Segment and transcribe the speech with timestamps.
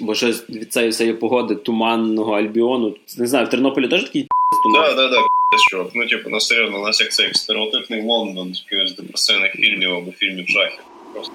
[0.00, 2.96] Бо щось від цієї всієї погоди туманного альбіону.
[3.18, 4.28] Не знаю, в Тернополі теж такий
[4.62, 4.82] туман?
[4.82, 5.26] Так, так, так.
[5.70, 5.88] Чувак.
[5.94, 8.54] Ну, типу, на серйозно, у нас як цей стереотипний Лондон,
[8.86, 10.80] з депресивних фільмів або фільмів жахів.
[11.12, 11.32] Просто.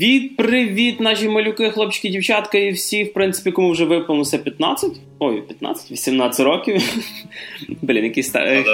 [0.00, 4.90] Привіт, привіт, наші малюки, хлопчики, дівчатка і всі, в принципі, кому вже виповнилося 15.
[5.18, 6.82] Ой, 15, 18 років.
[7.82, 8.64] Блін, який старий.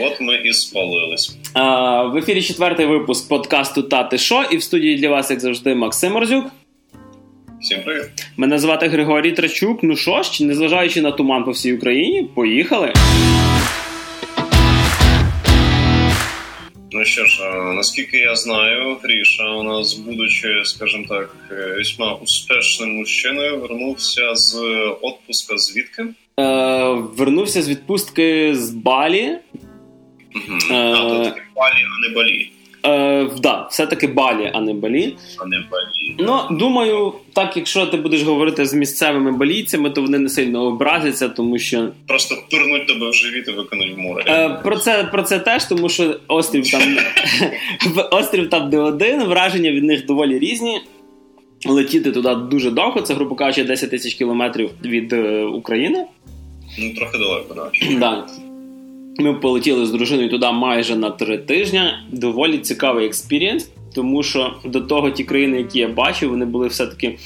[0.00, 1.36] От ми і спалились.
[1.54, 5.74] А, В ефірі четвертий випуск подкасту Тати Шо, і в студії для вас, як завжди,
[5.74, 6.44] Максим Морзюк.
[7.60, 8.10] Всім привіт.
[8.36, 9.82] Мене звати Григорій Трачук.
[9.82, 12.92] Ну що ж, незважаючи на туман по всій Україні, поїхали.
[16.94, 22.96] Ну що ж, наскільки я знаю, Гріша у нас, будучи, скажімо так, вісьма весьма успішним
[22.96, 24.56] мужчиною, вернувся з
[25.00, 26.06] отпуска звідки?
[26.40, 29.38] Е, Вернувся з відпустки з Балі.
[30.34, 30.58] Угу.
[30.70, 32.50] Е, а, то таки Балі, а не Балі.
[32.86, 35.16] Е, да, все-таки Балі, а не Балі.
[35.38, 36.16] А не Балі.
[36.18, 41.28] Ну, думаю, так якщо ти будеш говорити з місцевими балійцями, то вони не сильно образяться,
[41.28, 41.88] тому що.
[42.06, 44.24] Просто турнуть тебе в живіт і викинуть в море.
[44.26, 46.82] Е, Про це про це теж, тому що острів там
[48.10, 50.80] острів там не один, враження від них доволі різні.
[51.66, 56.04] Летіти туди дуже довго, це, грубо кажучи, 10 тисяч кілометрів від е, України.
[56.78, 57.70] Ну, трохи далеко.
[58.00, 58.26] Да.
[59.18, 61.82] Ми полетіли з дружиною туди майже на три тижні.
[62.12, 67.18] Доволі цікавий experience, тому що до того ті країни, які я бачив, вони були все-таки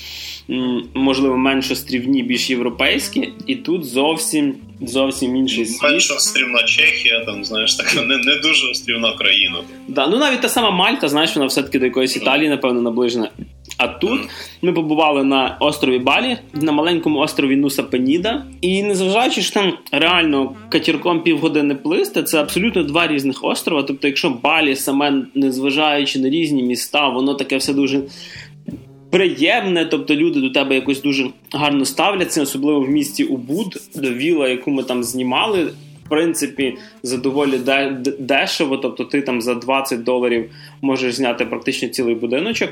[0.94, 5.82] можливо менш острівні, більш європейські, і тут зовсім зовсім інший світ.
[5.82, 9.56] Менш острівна Чехія, там знаєш, така не не дуже острівна країна.
[9.88, 13.30] Да, ну навіть та сама Мальта, знаєш, вона все-таки до якоїсь Італії, напевно, наближена.
[13.76, 14.20] А тут
[14.62, 18.44] ми побували на острові Балі, на маленькому острові Нуса Пеніда.
[18.60, 23.82] І незважаючи що там реально катірком півгодини плисти, це абсолютно два різних острова.
[23.82, 28.02] Тобто, якщо Балі саме незважаючи на різні міста, воно таке все дуже.
[29.10, 34.48] Приємне, тобто люди до тебе якось дуже гарно ставляться, особливо в місті Убуд, до віла,
[34.48, 35.64] яку ми там знімали.
[36.04, 37.58] В принципі, за доволі
[38.18, 40.50] дешево, тобто ти там за 20 доларів
[40.82, 42.70] можеш зняти практично цілий будиночок.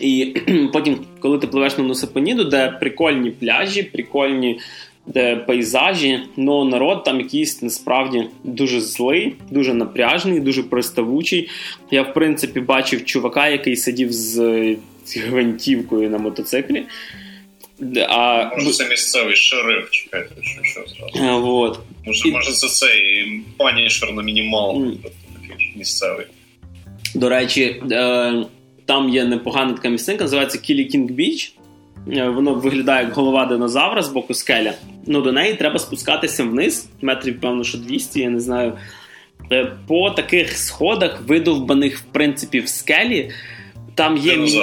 [0.00, 0.34] І
[0.72, 4.60] потім, коли ти пливеш на Носопоніду, де прикольні пляжі, прикольні
[5.08, 11.48] де пейзажі, ну народ там якийсь насправді дуже злий, дуже напряжний, дуже приставучий.
[11.90, 14.76] Я, в принципі, бачив чувака, який сидів з
[15.16, 16.82] гвинтівкою на мотоциклі.
[18.08, 18.50] А...
[18.56, 21.40] Може, це місцевий шериф, чекайте, що що зразу.
[21.40, 21.80] Вот.
[22.06, 22.32] Може, І...
[22.32, 24.96] може, це цей панішер на мінімал, mm.
[25.02, 26.26] такий місцевий.
[27.14, 28.44] До речі, е-
[28.88, 31.54] там є непогана така місцинка, називається Кілі Кінг Біч.
[32.06, 34.72] Воно виглядає як голова динозавра з боку скеля.
[35.06, 38.72] Ну до неї треба спускатися вниз, метрів, певно, що 200, я не знаю.
[39.52, 43.30] Е, по таких сходах, видовбаних, в принципі, в скелі.
[43.94, 44.62] Там є мі...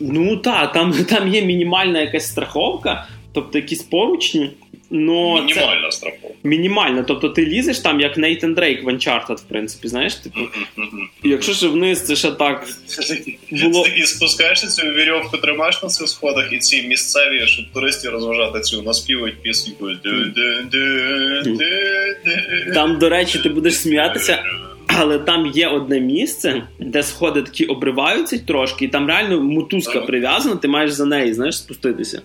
[0.00, 4.50] Ну так, там там є мінімальна якась страховка, тобто якісь поручні,
[4.90, 5.96] Но Мінімальна це...
[5.96, 6.38] страховка.
[6.44, 7.02] Мінімальна.
[7.02, 10.38] Тобто ти лізеш там, як Нейтан Дрейк в Uncharted, в принципі, знаєш, типу.
[11.22, 12.68] Якщо ж вниз, це ще так.
[13.50, 13.84] було...
[13.84, 18.82] Ти спускаєшся цю вірьовку, тримаєш на цих сходах, і ці місцеві, щоб туристів розважати цю,
[18.82, 19.74] наспівують пісню.
[22.74, 24.44] Там, до речі, ти будеш сміятися.
[24.96, 30.56] Але там є одне місце, де сходи такі обриваються трошки, і там реально мотузка прив'язана,
[30.56, 32.22] ти маєш за неї, знаєш, спуститися.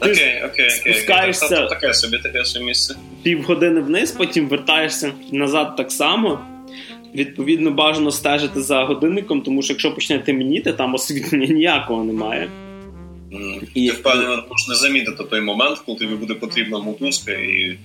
[0.00, 2.94] Окей, окей, спускаєшся таке собі, таке собі місце.
[3.22, 6.40] Півгодини вниз, потім вертаєшся назад так само.
[7.14, 12.48] Відповідно, бажано стежити за годинником, тому що якщо почне темніти, там освітлення ніякого немає.
[13.32, 13.62] Mm.
[13.74, 17.78] І Ти впевнено можеш не замітити той момент, коли тобі буде потрібна мотузка, і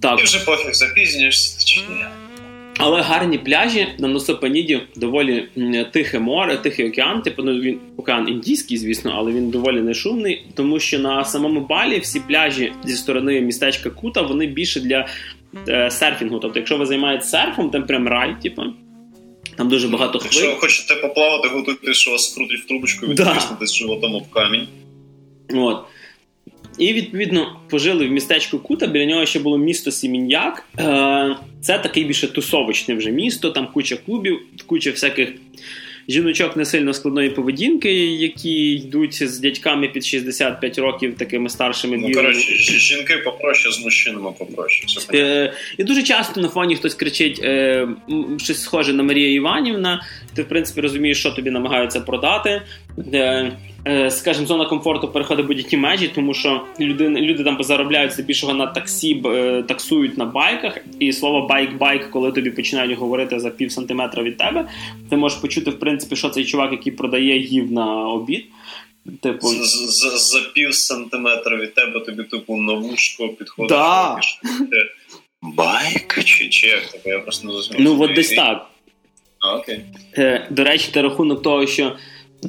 [0.00, 0.18] так.
[0.18, 2.04] ти вже пофіг запізнюєшся чи ні.
[2.78, 5.48] Але гарні пляжі на Носопаніді доволі
[5.92, 7.22] тихе море, тихий океан.
[7.22, 11.60] Типу ну, він океан індійський, звісно, але він доволі не шумний, тому що на самому
[11.60, 15.08] балі всі пляжі зі сторони містечка Кута вони більше для
[15.68, 16.38] е, серфінгу.
[16.38, 18.62] Тобто, якщо ви займаєтесь серфом, там прям рай, типу.
[19.56, 20.30] Там дуже багато хвиль.
[20.30, 23.66] Якщо ви хочете поплавати, готуйте, що вас скрутить в трубочку, відтиснути да.
[23.66, 24.68] животом об камінь.
[25.54, 25.84] От.
[26.78, 28.86] І відповідно пожили в містечку Кута.
[28.86, 30.68] Біля нього ще було місто Сіміньяк.
[30.78, 33.50] Е, це такий більше тусовочне вже місто.
[33.50, 35.28] Там куча клубів, куча всяких
[36.08, 42.12] жіночок не сильно складної поведінки, які йдуть з дядьками під 65 років, такими старшими Ну,
[42.12, 45.00] коротше, жінки попроще з мужчинами попроще.
[45.14, 47.88] Е, і дуже часто на фоні хтось кричить е,
[48.38, 50.06] щось схоже на Марія Іванівна.
[50.34, 52.62] Ти, в принципі, розумієш, що тобі намагаються продати.
[53.14, 53.52] Е,
[54.10, 59.22] Скажімо, зона комфорту переходить будь-які межі, тому що люди люди там заробляють здебільшого на таксі,
[59.26, 64.38] е, таксують на байках, і слово байк-байк, коли тобі починають говорити за пів сантиметра від
[64.38, 64.68] тебе,
[65.10, 68.44] ти можеш почути, в принципі, що цей чувак, який продає їв на обід.
[69.20, 69.48] Типу...
[69.48, 73.68] За, за, за пів сантиметра від тебе тобі, типу, на вушко підходить.
[73.68, 74.20] Да.
[75.42, 76.24] Байк?
[76.24, 77.10] Чи, чи як таке?
[77.10, 77.80] Я просто не зрозумів.
[77.80, 78.66] Ну, от десь так.
[79.38, 79.80] А, окей.
[80.18, 81.96] Е, До речі, на рахунок того, що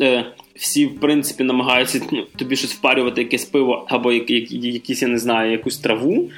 [0.01, 5.01] е, всі, в принципі, намагаються ну, тобі щось впарювати, якесь пиво, або як, як, якісь,
[5.01, 6.29] я не знаю, якусь траву,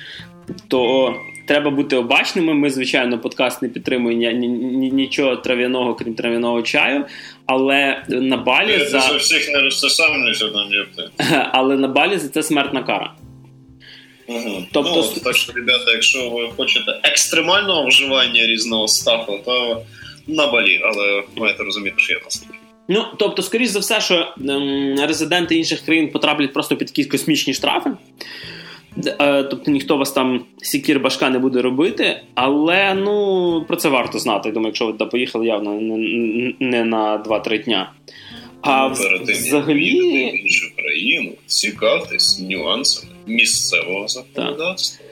[0.68, 1.14] то
[1.48, 2.54] треба бути обачними.
[2.54, 7.06] Ми, звичайно, подкаст не підтримує ні, ні, нічого трав'яного, крім трав'яного чаю.
[7.46, 10.70] Але на балі Я за всіх не розсосамлюся там,
[11.52, 13.14] Але на балі за це смертна кара.
[14.28, 14.66] Угу.
[14.72, 19.82] Тобто, ну, так що, ребята, якщо ви хочете екстремального вживання різного стафу, то
[20.28, 22.57] на балі, але маєте розуміти, що є наслідки.
[22.88, 27.54] Ну, тобто, скоріш за все, що ем, резиденти інших країн потраплять просто під якісь космічні
[27.54, 27.90] штрафи.
[29.06, 34.20] Е, тобто ніхто вас там сікір башка не буде робити, але ну про це варто
[34.20, 34.52] знати.
[34.52, 37.92] Думаю, якщо ви туди поїхали явно не, не на 2-3 дня.
[38.62, 40.02] А ну, перед тим, взагалі...
[40.02, 45.07] в іншу країну, цікавтесь нюансами місцевого законодавства.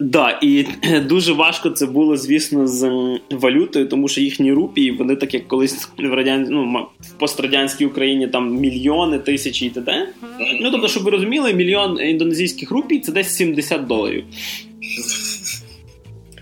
[0.00, 0.66] Да, і
[1.08, 2.90] дуже важко це було, звісно, з
[3.30, 6.46] валютою, тому що їхні рупії, вони так як колись в радян...
[6.50, 10.08] ну, в пострадянській Україні там мільйони, тисячі і т.д.
[10.60, 14.24] Ну тобто, щоб ви розуміли, мільйон індонезійських рупій це десь 70 доларів.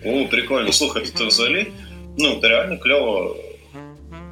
[0.05, 0.73] О, прикольно.
[0.73, 1.67] Слухай, ти взагалі,
[2.19, 3.37] ну, реально кльово.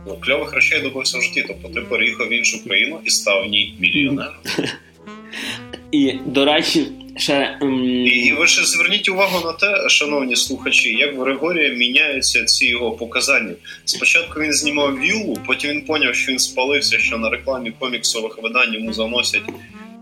[0.07, 1.45] Ну, кльових речей добився в житті.
[1.49, 4.35] Тобто ти переїхав в іншу країну і став в ній мільйонером.
[5.93, 7.59] І, до речі, ще...
[7.63, 7.85] Ем...
[8.07, 12.93] І ви ще зверніть увагу на те, шановні слухачі, як в Григорія міняються ці його
[12.93, 13.55] показання.
[13.85, 18.75] Спочатку він знімав віллу, потім він поняв, що він спалився, що на рекламі коміксових видань
[18.75, 19.43] йому заносять.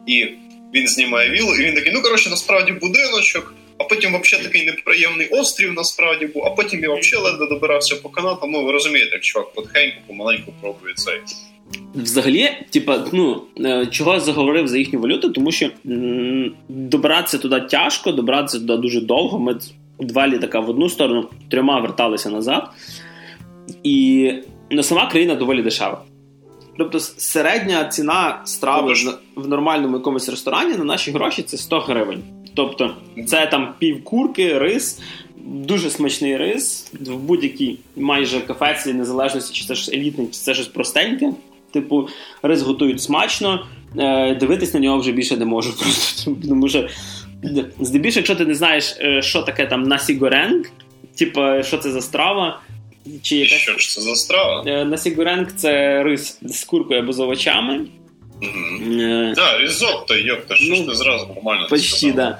[0.07, 0.29] І
[0.75, 3.55] він знімає віллу, і він такий, ну коротше, насправді будиночок.
[3.79, 8.09] А потім взагалі такий неприємний острів насправді був, а потім я взагалі ледве добирався по
[8.09, 8.51] канатам.
[8.51, 11.21] Ну ви розумієте, як чувак потихеньку, помаленьку пробує цей.
[11.95, 18.13] Взагалі, типа, ну е, чого заговорив за їхню валюту, тому що м- добратися туди тяжко,
[18.13, 19.39] добратися туди дуже довго.
[19.39, 19.59] Ми
[20.01, 22.71] два літака в одну сторону, трьома верталися назад,
[23.83, 24.31] і
[24.71, 26.03] ну, сама країна доволі дешева.
[26.79, 28.95] Тобто, середня ціна страви
[29.37, 32.23] в нормальному якомусь ресторані на наші гроші це 100 гривень.
[32.55, 32.97] Тобто,
[33.27, 35.01] це там пів курки, рис.
[35.47, 40.67] Дуже смачний рис в будь-якій майже кафеці незалежності, чи це щось елітне, чи це щось
[40.69, 41.33] простеньке.
[41.75, 42.09] Типу,
[42.43, 43.67] рис готують смачно,
[43.99, 45.77] е, дивитись на нього вже більше не можу.
[45.79, 46.89] Просто тому що
[47.81, 50.71] здебільшого, якщо ти не знаєш, е, що таке там насігоренг,
[51.19, 52.61] типу, що це за страва.
[53.23, 53.59] Чи якась...
[53.59, 54.65] Що ж це за страва?
[54.67, 57.81] Е, насігоренг це рис з куркою або з овочами.
[58.41, 61.67] Так, да, різотто, йопта, що ну, ж ти зразу нормально.
[61.71, 62.17] Почти, так.
[62.17, 62.39] Да.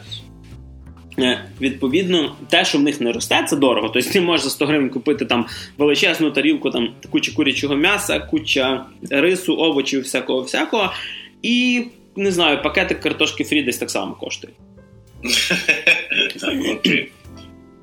[1.19, 3.89] Е, відповідно, те, що в них не росте, це дорого.
[3.89, 5.47] Тобто ти можеш за 100 гривень купити там
[5.79, 10.93] величезну тарілку, там куча курячого м'яса, куча рису, овочів, всякого всякого.
[11.43, 11.85] І
[12.17, 14.53] не знаю, пакетик картошки фрі десь так само коштує.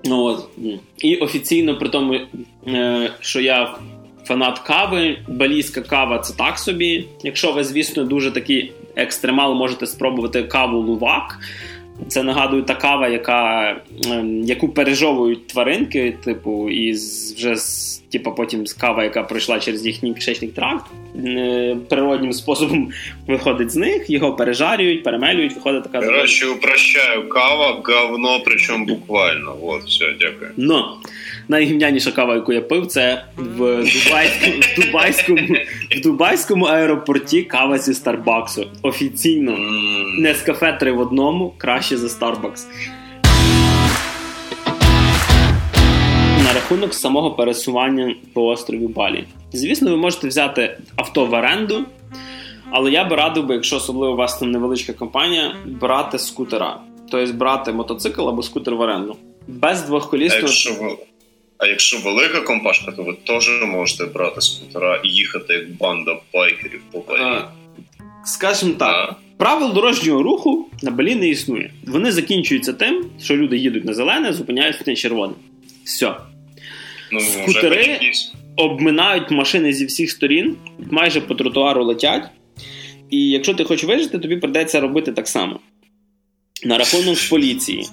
[0.06, 0.48] Ну, от.
[0.98, 2.19] І офіційно, при тому,
[2.68, 3.75] е, що я
[4.25, 7.06] фанат кави, балійська кава це так собі.
[7.24, 11.40] Якщо ви, звісно, дуже такий екстремал, можете спробувати каву лувак.
[12.07, 16.92] Це нагадує та кава, яка, ем, яку пережовують тваринки, типу, і
[17.38, 20.86] вже з, типу, потім кава, яка пройшла через їхній кишечний тракт,
[21.26, 22.92] е, природнім способом
[23.28, 26.06] виходить з них, його пережарюють, перемелюють, виходить така.
[26.06, 29.56] Короче, упрощаю, кава, говно, причому буквально.
[29.62, 30.52] От, все, дякую.
[30.57, 30.98] Но
[31.51, 35.39] найгімняніша кава, яку я пив, це в Дубайському в Дубайському,
[35.97, 38.67] в Дубайському аеропорті кава зі Старбаксу.
[38.81, 39.57] Офіційно.
[40.17, 42.65] Не з кафе три в одному, краще за Starbucks.
[46.43, 49.23] На рахунок самого пересування по острові Балі.
[49.53, 51.85] Звісно, ви можете взяти авто в оренду,
[52.71, 56.79] але я би радив би, якщо особливо у вас там невеличка компанія, брати скутера.
[57.11, 59.15] Тобто брати мотоцикл або скутер в оренду.
[59.47, 60.97] Без двохколісного.
[61.61, 66.81] А якщо велика компашка, то ви теж можете брати скутера і їхати як банда байкерів
[66.91, 67.41] по Балі.
[68.25, 69.15] Скажімо так, а?
[69.37, 71.73] правил дорожнього руху на Балі не існує.
[71.87, 75.33] Вони закінчуються тим, що люди їдуть на зелене, зупиняються на червоне.
[75.83, 76.15] Все.
[77.11, 77.99] Ну, Скутери...
[78.56, 80.56] обминають машини зі всіх сторін,
[80.91, 82.23] майже по тротуару летять.
[83.09, 85.59] І якщо ти хочеш вижити, тобі придеться робити так само.
[86.65, 87.87] На рахунок поліції.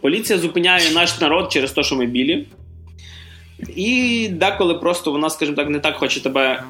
[0.00, 2.46] Поліція зупиняє наш народ через те, що ми білі.
[3.76, 6.64] І деколи просто вона, скажімо так, не так хоче тебе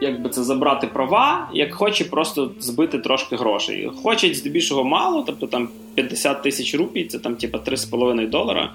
[0.00, 3.90] як би це забрати права, як хоче просто збити трошки грошей.
[4.02, 8.72] Хоче здебільшого мало, тобто там 50 тисяч рупій, це там типа 3,5 долара.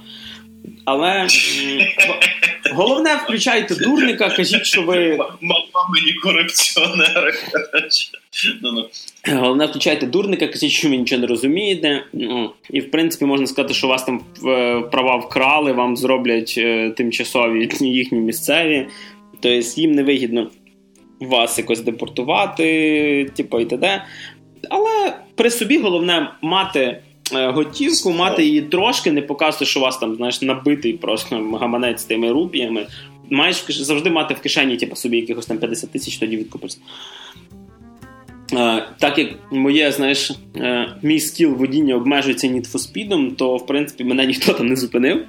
[0.85, 1.27] Але
[2.73, 5.19] головне, включайте дурника, кажіть, що ви.
[5.89, 7.33] мені корупціонери.
[8.61, 8.89] Ну, ну.
[9.39, 12.03] Головне, включайте дурника, кажіть, що ви нічого не розумієте.
[12.13, 16.89] Ну, І, в принципі, можна сказати, що вас там е, права вкрали, вам зроблять е,
[16.89, 18.87] тимчасові їхні місцеві.
[19.31, 20.51] Тобто їм не вигідно
[21.19, 24.03] вас якось депортувати, типу і т.д.
[24.69, 27.01] Але при собі головне мати.
[27.31, 32.03] Е, готівку, мати її трошки, не показувати, що у вас там знаєш, набитий просто гаманець
[32.03, 32.87] тими рупіями.
[33.29, 36.77] Маєш завжди мати в кишені, типу, собі якихось там 50 тисяч, тоді відкупишся.
[38.57, 44.25] Е, так як моє, знаєш, е, мій скіл водіння обмежується нітфоспідом, то в принципі мене
[44.25, 45.25] ніхто там не зупинив.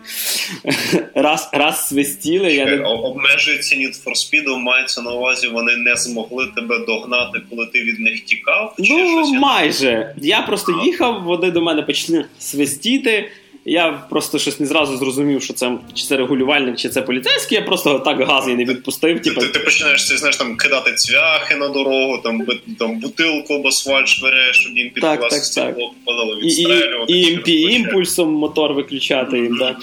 [1.15, 2.55] Раз раз свистіли.
[2.55, 2.83] Я.
[2.87, 8.75] Обмежується for мається на увазі, вони не змогли тебе догнати, коли ти від них тікав.
[8.79, 10.15] Ну, майже.
[10.17, 13.31] Я просто їхав, вони до мене почали свистіти.
[13.67, 17.59] Я просто щось не зразу зрозумів, що це чи це регулювальник, чи це поліцейський.
[17.59, 19.23] Я просто так газ і не відпустив.
[19.23, 22.47] Ти, ти, ти починаєш ти, знаєш, там кидати цвяхи на дорогу, там
[22.79, 27.13] там бутилку об асфальт швиряєш, щоб їм під так, попадало відстрелювати.
[27.13, 29.57] І, і, і імпульсом мотор виключати їм.
[29.59, 29.77] так.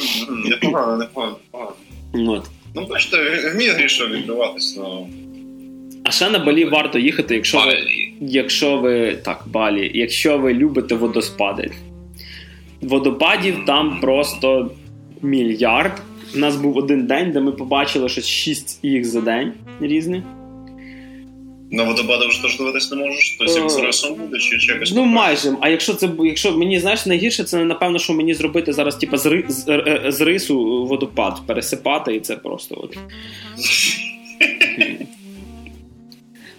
[0.46, 1.36] Непогано, непогано.
[2.14, 2.44] От.
[2.76, 5.10] Ну, бачите, вміє грішо відбиватись, ну.
[6.04, 7.78] А ще на балі варто їхати, якщо ви,
[8.22, 11.72] якщо ви так, балі, якщо ви любите водоспади
[12.82, 14.72] водопадів там просто
[15.22, 16.02] мільярд.
[16.36, 20.24] У нас був один день, де ми побачили щось 6 їх за день різних.
[21.72, 23.36] На водопади вже теж дивитись не можеш?
[23.40, 24.92] Тобто як з рисом буде чи, чи якось?
[24.92, 25.56] Ну майже.
[25.62, 29.26] А якщо це якщо мені знаєш найгірше, це напевно, що мені зробити зараз, типа з,
[29.26, 32.98] ри, з, е, е, з рису водопад пересипати, і це просто от.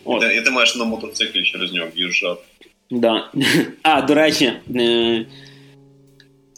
[0.04, 0.24] от.
[0.38, 2.42] І ти маєш на мотоциклі через нього в'їжджати.
[2.90, 3.30] Да.
[3.82, 5.26] А, до речі, е,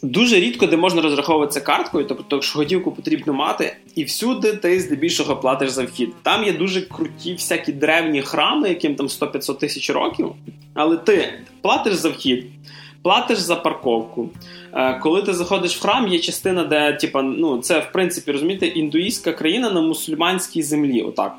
[0.03, 5.35] Дуже рідко де можна розраховуватися карткою, тобто що готівку потрібно мати, і всюди ти здебільшого
[5.35, 6.09] платиш за вхід.
[6.23, 10.31] Там є дуже круті всякі древні храми, яким там 100-500 тисяч років.
[10.73, 12.45] Але ти платиш за вхід,
[13.01, 14.29] платиш за парковку.
[14.73, 18.67] Е, коли ти заходиш в храм, є частина, де типа, ну, це в принципі розумієте,
[18.67, 21.01] індуїстська країна на мусульманській землі.
[21.01, 21.35] Отак.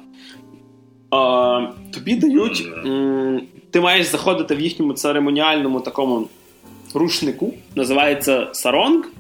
[1.15, 2.69] Е, тобі дають.
[3.71, 6.29] Ти маєш заходити в їхньому церемоніальному такому
[6.97, 9.11] рушнику, називається саронг.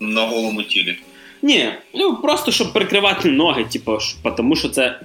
[0.00, 0.96] На голому тілі.
[1.42, 3.98] Ні, ну просто щоб прикривати ноги, типу,
[4.36, 5.00] тому що це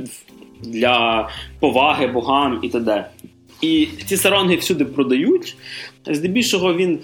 [0.61, 3.09] для поваги богам і т.д.
[3.61, 5.57] І ці саронги всюди продають.
[6.07, 6.99] Здебільшого він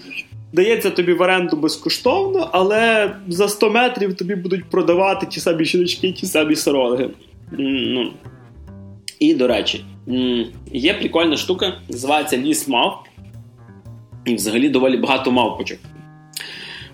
[0.53, 6.11] дається тобі в оренду безкоштовно, але за 100 метрів тобі будуть продавати ті самі жіночки,
[6.11, 7.09] ті самі саронги.
[7.51, 8.13] Ну.
[9.19, 9.85] І, до речі,
[10.73, 13.07] є прикольна штука, називається ліс мавп
[14.25, 15.77] і взагалі доволі багато мавпочок.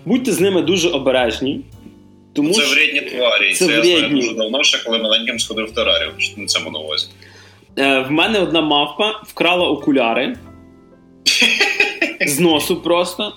[0.04, 1.60] Будьте з ними дуже обережні.
[2.32, 3.52] Тому Це вредні тварі.
[3.54, 6.12] Це, це я знаю дуже давно, ще коли маленьким сходив в тераріум.
[6.36, 7.06] На цьому на увазі.
[7.78, 10.36] Е, В мене одна мавпа вкрала окуляри
[12.26, 13.32] з носу просто.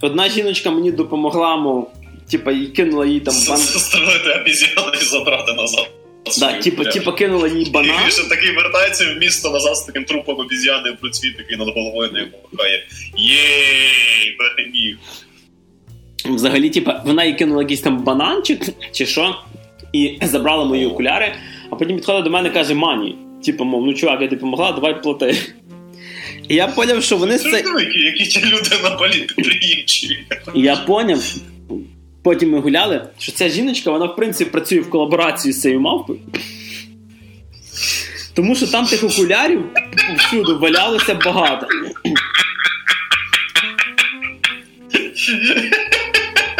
[0.00, 1.90] Одна жіночка мені допомогла, мов,
[2.30, 3.56] типа, і кинула їй там бан...
[3.56, 5.90] Застрелити обіз'яну і забрати назад.
[6.38, 7.90] Да, типу, типу кинула їй банан.
[7.90, 11.68] І він такий вертається в місто назад з таким трупом обіз'яни в процвіт, такий над
[11.68, 12.86] головою на його махає.
[13.16, 14.96] Єй, переміг.
[16.24, 18.60] Взагалі, типу, вона їй кинула якийсь там бананчик
[18.92, 19.36] чи що,
[19.92, 21.32] і забрала мої окуляри,
[21.70, 24.72] а потім підходить до мене і каже: Мані, типу, мов, ну чувак, я тобі допомогла,
[24.72, 25.36] давай плати.
[26.48, 27.50] І я поняв, що вони це.
[28.20, 30.26] Які, люди на полі приїжджі.
[30.54, 31.24] Я поняв,
[32.22, 36.18] Потім ми гуляли, що ця жіночка, вона в принципі працює в колаборації з цією мавпою.
[38.34, 39.64] Тому що там тих окулярів
[40.18, 41.66] всюди валялося багато.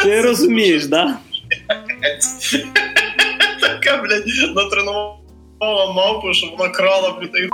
[0.03, 1.19] Ти розумієш, да?
[3.61, 7.49] Така, блядь, натренувала мавпу, щоб вона крала людей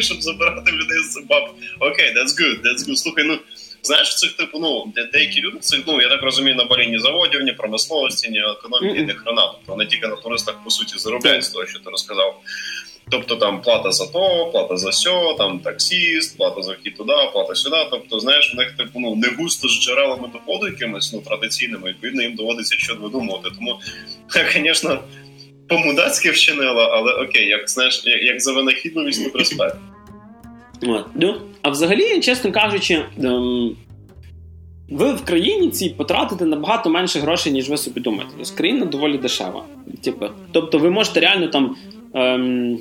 [0.00, 1.42] щоб забирати людей з баб.
[1.80, 2.96] Окей, that's good, that's good.
[2.96, 3.38] Слухай, ну.
[3.82, 7.52] Знаєш, цих типу, ну деякі люди це ну я так розумію, на баліні заводів, ні
[7.52, 9.06] промисловості, ні економіки, mm-hmm.
[9.06, 9.46] ні хрена.
[9.46, 12.40] Тобто вони тільки на туристах по суті заробляють з того, що ти розказав.
[13.10, 17.54] Тобто там плата за то, плата за сьо, там таксіст, плата за вхід туди, плата
[17.54, 17.76] сюди.
[17.90, 22.22] Тобто, знаєш, у них типу ну не густо з джерелами доходу якимись ну традиційними, відповідно
[22.22, 23.48] їм доводиться щось видумувати.
[23.58, 23.80] Тому,
[24.52, 25.04] звісно,
[25.68, 29.76] по-мудацьки вчинила, але окей, як знаєш, як, як за винахідливість, то респект.
[30.82, 31.06] От.
[31.14, 33.76] Ну, а взагалі, чесно кажучи, ем,
[34.90, 38.32] ви в країні цій потратите набагато менше грошей, ніж ви собі думаєте.
[38.36, 39.64] Тобто країна доволі дешева.
[40.04, 41.76] Типу, тобто ви можете реально там
[42.14, 42.78] ем,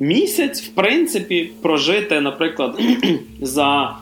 [0.00, 2.80] місяць, в принципі, прожити, наприклад,
[3.40, 3.96] за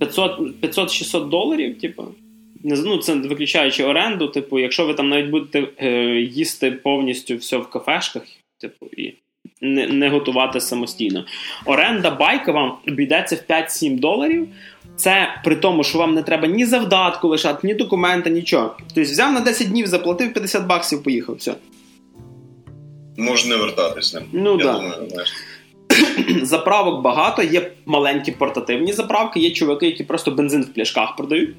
[0.00, 2.04] 500-600 доларів, типу.
[2.64, 7.70] Ну, це виключаючи оренду, типу, якщо ви там навіть будете е, їсти повністю все в
[7.70, 8.22] кафешках,
[8.60, 9.14] типу, і
[9.64, 11.24] не не готувати самостійно.
[11.64, 14.48] Оренда байка вам обійдеться в 5-7 доларів.
[14.96, 18.76] Це при тому, що вам не треба ні завдатку лишати, ні документи, нічого.
[18.78, 21.34] Тобто взяв на 10 днів, заплатив 50 баксів, поїхав.
[21.34, 21.54] все.
[23.16, 24.22] Можна не вертатись ним.
[24.32, 24.72] Ну, Я да.
[24.72, 25.32] думаю, знаєш.
[26.42, 31.56] Заправок багато, є маленькі портативні заправки, є чуваки, які просто бензин в пляшках продають.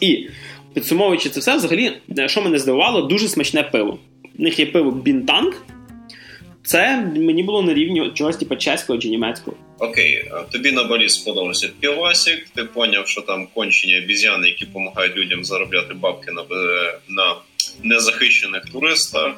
[0.00, 0.28] І
[0.74, 1.92] підсумовуючи це все, взагалі,
[2.26, 3.98] що мене здивувало, дуже смачне пиво.
[4.38, 5.62] У них є пиво Бінтанг.
[6.64, 9.56] Це мені було на рівні чогось типу чеського чи німецького.
[9.78, 15.44] Окей, тобі на балі сподобався півасік, ти поняв, що там кончені обіз'яни, які допомагають людям
[15.44, 16.44] заробляти бабки на
[17.08, 17.36] на
[17.82, 19.34] незахищених туристах.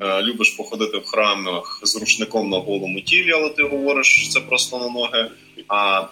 [0.00, 4.78] Е, любиш походити в храмах з рушником на голому тілі, але ти говориш це просто
[4.78, 5.30] на ноги.
[5.68, 6.02] А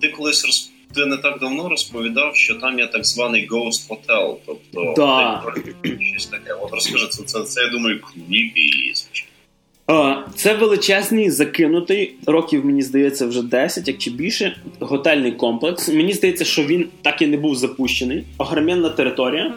[0.00, 0.70] ти колись розп...
[0.94, 5.42] ти не так давно розповідав, що там є так званий Ghost Hotel, тобто да.
[6.12, 6.52] щось таке.
[6.52, 8.94] От розкажи це, це, це я думаю, кріпі.
[10.36, 15.88] Це величезний закинутий років, мені здається, вже 10, як чи більше, готельний комплекс.
[15.88, 18.24] Мені здається, що він так і не був запущений.
[18.38, 19.54] Огроменна територія.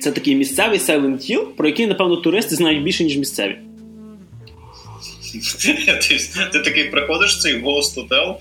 [0.00, 3.56] Це такий місцевий Silent Hill, про який, напевно, туристи знають більше, ніж місцеві.
[6.52, 8.34] Ти, такий приходиш в цей Ghost Hotel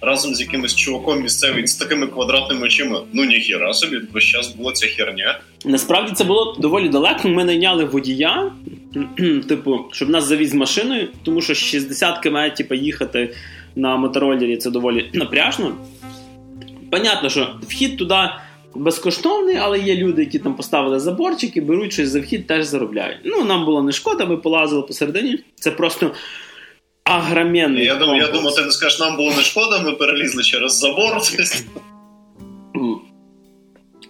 [0.00, 3.02] разом з якимось чуваком місцевим з такими квадратними очима.
[3.12, 5.40] Ну ніхіра собі, весь час була ця херня.
[5.64, 7.28] Насправді це було доволі далеко.
[7.28, 8.52] Ми найняли водія,
[9.48, 13.34] типу, щоб нас завіз машиною, тому що 60 км типу, їхати
[13.76, 15.76] на мотороллері це доволі напряжно.
[16.90, 18.28] Понятно, що вхід туди
[18.74, 23.18] безкоштовний, але є люди, які там поставили заборчики, беруть щось за вхід, теж заробляють.
[23.24, 25.38] Ну, нам було не шкода, ми полазили посередині.
[25.54, 26.10] Це просто
[27.08, 27.84] агроменний.
[27.84, 31.20] Я думаю, я думаю, ти не скажеш, нам було не шкода, ми перелізли через забор.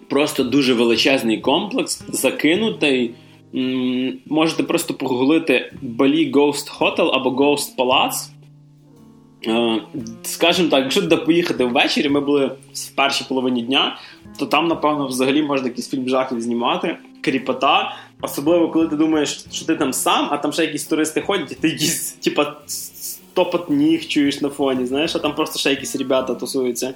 [0.09, 3.11] Просто дуже величезний комплекс, закинутий.
[4.25, 8.29] Можете просто погуглити Балі Ghost Hotel або Ghost Palace.
[9.47, 9.81] Е,
[10.23, 13.97] скажімо так, якщо туди поїхати ввечері, ми були в першій половині дня,
[14.37, 17.95] то там, напевно, взагалі можна якийсь фільм жахів знімати, кріпота.
[18.21, 21.55] Особливо, коли ти думаєш, що ти там сам, а там ще якісь туристи ходять, і
[21.55, 22.55] ти якісь, типа,
[23.33, 26.93] топот ніг чуєш на фоні, знаєш, а там просто ще якісь ребята тусуються.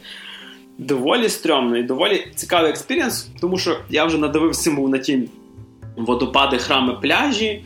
[0.77, 5.29] Доволі стрьомно і доволі цікавий experience, тому що я вже надивився був на ті
[5.97, 7.63] водопади, храми, пляжі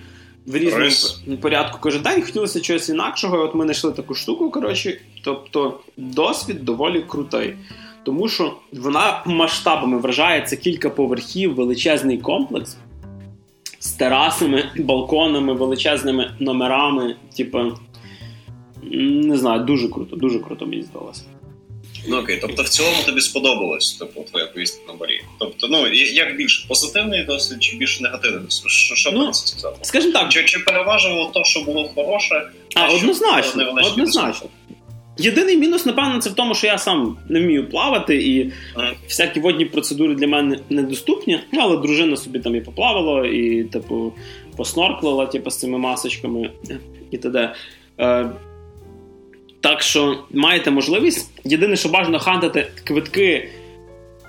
[0.48, 1.24] в різному Рис.
[1.42, 2.22] порядку кожен день.
[2.22, 3.38] Хотілося чогось інакшого.
[3.38, 4.52] От ми знайшли таку штуку.
[4.52, 7.56] Коротше, тобто досвід доволі крутий.
[8.04, 12.78] Тому що вона масштабами вражає це кілька поверхів, величезний комплекс
[13.80, 17.16] з терасами, балконами, величезними номерами.
[17.38, 17.60] Типу,
[18.92, 21.24] не знаю, дуже круто, дуже круто мені здалося.
[22.08, 25.22] Ну окей, тобто в цілому тобі сподобалось типу, твоя поїздка на Балі?
[25.40, 28.72] Тобто, ну як більше позитивний досвід чи більше негативний досвід?
[28.72, 29.78] Що що ну, це сказати?
[29.82, 32.50] Скажімо так, чи чи переважувало те, що було хороше?
[32.76, 34.50] А однозначно, однозначно.
[35.20, 38.94] Єдиний мінус, напевно, це в тому, що я сам не вмію плавати, і ага.
[39.08, 41.40] всякі водні процедури для мене недоступні.
[41.54, 44.14] Ну, але дружина собі там і поплавала, і, типу,
[44.58, 46.52] поснорклила, типу, з цими масочками
[47.12, 47.56] і т.д.
[49.68, 51.32] Так що маєте можливість.
[51.44, 53.50] Єдине, що бажано хантити квитки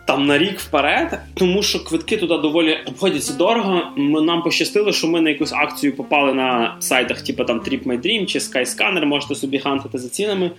[0.06, 3.82] там на рік вперед, тому що квитки туди доволі обходяться дорого.
[3.96, 8.38] Нам пощастило, що ми на якусь акцію попали на сайтах, типу там Trip My чи
[8.38, 10.50] Skyscanner, можете собі хантити за цінами.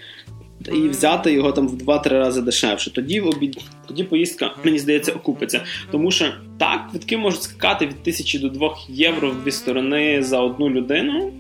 [0.74, 2.94] І взяти його там в 2-3 рази дешевше.
[2.94, 3.58] Тоді обід...
[3.88, 5.62] тоді поїздка, мені здається, окупиться.
[5.92, 6.26] Тому що
[6.58, 11.32] так, квитки можуть скакати від 1000 до 2 євро в дві сторони за одну людину.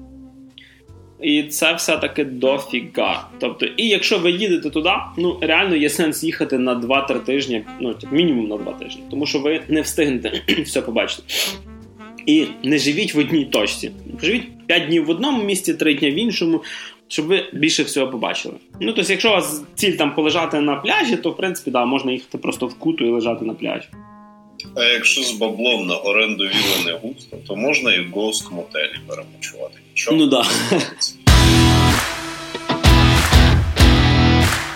[1.21, 3.29] І це все-таки дофіга.
[3.39, 7.95] Тобто, і якщо ви їдете туди, ну реально є сенс їхати на 2-3 тижні, ну
[8.11, 11.23] мінімум на 2 тижні, тому що ви не встигнете все побачити.
[12.25, 13.91] І не живіть в одній точці.
[14.21, 16.63] Живіть 5 днів в одному місці, 3 дні в іншому,
[17.07, 18.55] щоб ви більше всього побачили.
[18.79, 22.11] Ну, тобто, якщо у вас ціль там полежати на пляжі, то в принципі да, можна
[22.11, 23.87] їхати просто в куту і лежати на пляжі.
[24.75, 28.99] А якщо з баблом на оренду віли не густо, то можна і в гост мотелі
[29.07, 29.79] перемочувати.
[29.99, 30.17] Нічого.
[30.17, 30.43] Ну да.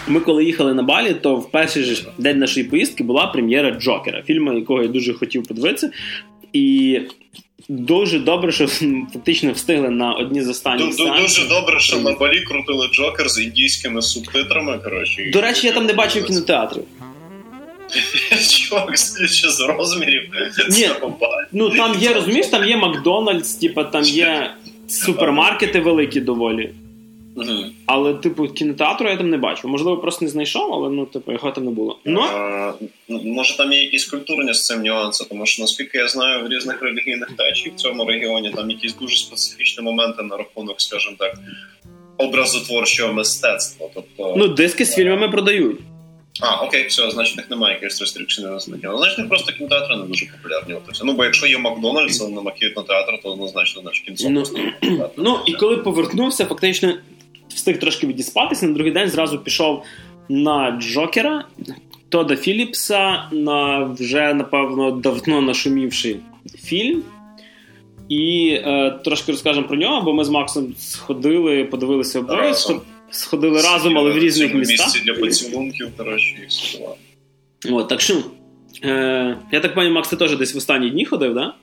[0.07, 4.21] Ми коли їхали на балі, то в перший ж день нашої поїздки була прем'єра Джокера,
[4.21, 5.91] фільму, якого я дуже хотів подивитися.
[6.53, 6.99] І
[7.69, 8.67] Дуже добре, що
[9.13, 13.41] фактично встигли на одні з останніх ду- Дуже добре, що на балі крутили Джокер з
[13.41, 14.79] індійськими субтитрами.
[14.83, 16.83] Коротше, До речі, я там не бачив кінотеатрів.
[18.49, 20.21] Чувак, ще з розмірів.
[20.69, 20.89] Ні.
[21.51, 24.51] Ну там є, розумієш, там є Макдональдс, типа там є
[24.93, 26.73] супермаркети великі доволі.
[27.35, 27.71] Мгм.
[27.85, 29.69] Але, типу, кінотеатру я там не бачив.
[29.69, 31.99] Можливо, просто не знайшов, але ну, типу, його там не було.
[32.05, 32.73] Ну, А,
[33.07, 36.49] ну, може там є якісь культурні з цим нюанси, тому що наскільки я знаю в
[36.49, 41.39] різних релігійних течій в цьому регіоні там якісь дуже специфічні моменти на рахунок, скажімо так,
[42.17, 43.87] образотворчого мистецтва.
[43.93, 45.77] Тобто, ну диски з фільмами продають.
[46.41, 48.59] А, окей, все, значить, них немає якихось рестрикцій на.
[48.83, 50.73] Ну, Значить, просто кінотеатри не дуже популярні.
[50.73, 51.01] От.
[51.03, 54.43] Ну, бо якщо є Макдональдс, а нема кінотеатру, то однозначно значить кінцо Ну,
[54.81, 55.13] кінотеатр.
[55.17, 56.97] Ну і коли повернувся, фактично
[57.47, 58.65] встиг трошки відіспатися.
[58.65, 59.83] На другий день зразу пішов
[60.29, 61.45] на Джокера
[62.09, 66.19] Тода Філіпса на вже, напевно, давно нашумівший
[66.63, 67.03] фільм.
[68.09, 72.53] І е, трошки розкажемо про нього, бо ми з Максом сходили, подивилися обоє,
[73.13, 74.87] Сходили разом, але в різних містах.
[74.87, 76.79] місці для поцілунків, коротше, і все.
[77.71, 78.13] От, так що,
[78.83, 81.53] е, я так пам'ятаю, Макс, ти теж десь в останні дні ходив, да?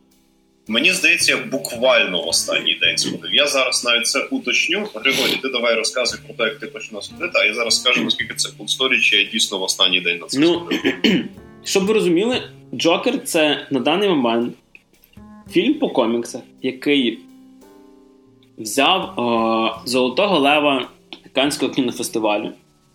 [0.69, 3.35] Мені здається, я буквально в останній день сходив.
[3.35, 4.89] Я зараз навіть це уточню.
[4.95, 8.35] Григорій, ти давай розказуй про те, як ти починав сходити, а я зараз скажу, наскільки
[8.35, 10.95] це кулсторі, чи я дійсно в останній день на це Ну, сходив.
[11.65, 12.43] Щоб ви розуміли,
[12.75, 14.55] Джокер це на даний момент
[15.51, 17.19] фільм по коміксах, який
[18.59, 20.89] взяв о, Золотого Лева
[21.33, 22.51] Канського кінофестивалю,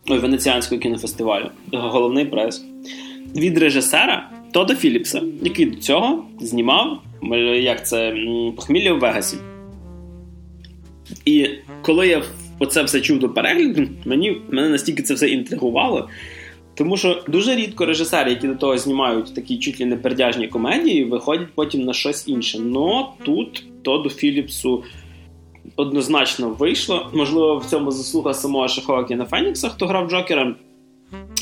[0.10, 2.66] ой, Венеціанського кінофестивалю, головний прес,
[3.36, 7.02] від режисера Тода Філіпса, який до цього знімав
[7.60, 8.16] як це,
[8.56, 9.38] похмілля в Вегасі.
[11.26, 11.50] І
[11.82, 12.24] коли я
[12.60, 16.10] оце все чув до перегляду, мені мене настільки це все інтригувало.
[16.76, 21.04] Тому що дуже рідко режисери, які до того знімають такі чуть ли не пердяжні комедії,
[21.04, 22.60] виходять потім на щось інше.
[22.60, 24.84] Но тут Тоду Філіпсу
[25.76, 27.10] однозначно вийшло.
[27.14, 30.56] Можливо, в цьому заслуга самого Шахова Кіна Фенікса, хто грав Джокера.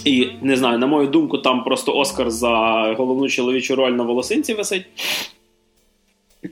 [0.05, 2.49] І не знаю, на мою думку, там просто Оскар за
[2.97, 4.85] головну чоловічу роль на волосинці висить.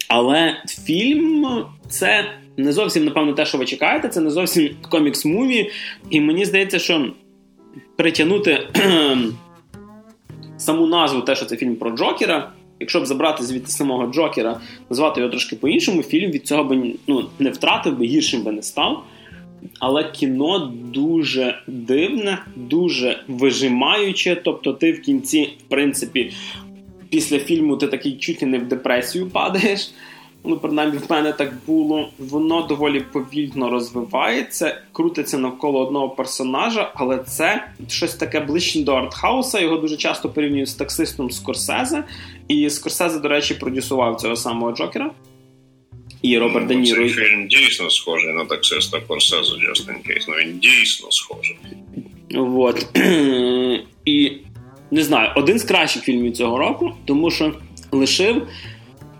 [0.08, 2.26] Але фільм це
[2.58, 5.70] не зовсім, напевно, те, що ви чекаєте, це не зовсім комікс-муві.
[6.10, 7.12] І мені здається, що
[7.96, 8.68] притягнути
[10.58, 12.52] саму назву, те, що це фільм про Джокера.
[12.82, 17.26] Якщо б забрати звідти самого Джокера, назвати його трошки по-іншому, фільм від цього би ну,
[17.40, 19.04] не втратив би, гіршим би не став.
[19.80, 24.36] Але кіно дуже дивне, дуже вижимаюче.
[24.36, 26.32] Тобто, ти в кінці, в принципі,
[27.10, 29.92] після фільму ти такий чуть не в депресію падаєш.
[30.44, 32.10] Ну, принаймні, в мене так було.
[32.20, 39.60] Воно доволі повільно розвивається, крутиться навколо одного персонажа, але це щось таке ближче до артхауса.
[39.60, 42.04] Його дуже часто порівнюють з таксистом Скорсезе.
[42.48, 45.12] І Скорсезе, до речі, продюсував цього самого Джокера.
[46.22, 47.02] І Роберт Де Ну, Ніро.
[47.02, 50.26] Цей фільм дійсно схожий на таксиста Корсезу just in case.
[50.28, 51.58] Ну він дійсно схожий.
[52.32, 52.98] Вот.
[54.06, 54.32] І
[54.92, 57.54] не знаю, один з кращих фільмів цього року, тому що
[57.92, 58.48] лишив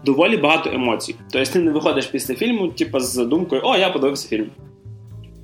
[0.06, 1.16] доволі багато емоцій.
[1.32, 4.50] Тобто ти не виходиш після фільму, типу, з думкою, о, я подивився фільм.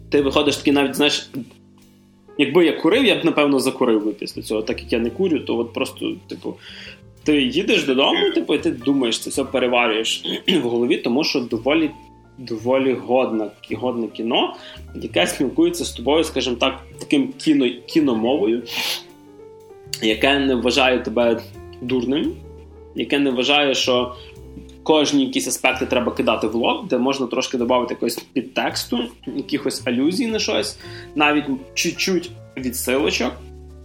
[0.10, 1.30] Ти виходиш такий навіть, знаєш,
[2.38, 4.62] якби я курив, я б напевно закурив би після цього.
[4.62, 6.56] Так як я не курю, то от просто, типу,
[7.24, 10.24] ти їдеш додому, типу, і ти думаєш, це все переварюєш
[10.64, 11.92] в голові, тому що доволі.
[12.40, 14.56] Доволі годне, годне кіно,
[14.96, 18.64] яке спілкується з тобою, скажімо так, таким кіно, кіномовою,
[20.02, 21.42] яке не вважає тебе
[21.82, 22.34] дурним,
[22.96, 24.16] яке не вважає, що
[24.88, 29.00] кожні якісь аспекти треба кидати в лоб, де можна трошки додати якогось підтексту,
[29.36, 30.80] якихось алюзій на щось,
[31.16, 33.32] навіть чуть-чуть відсилочок.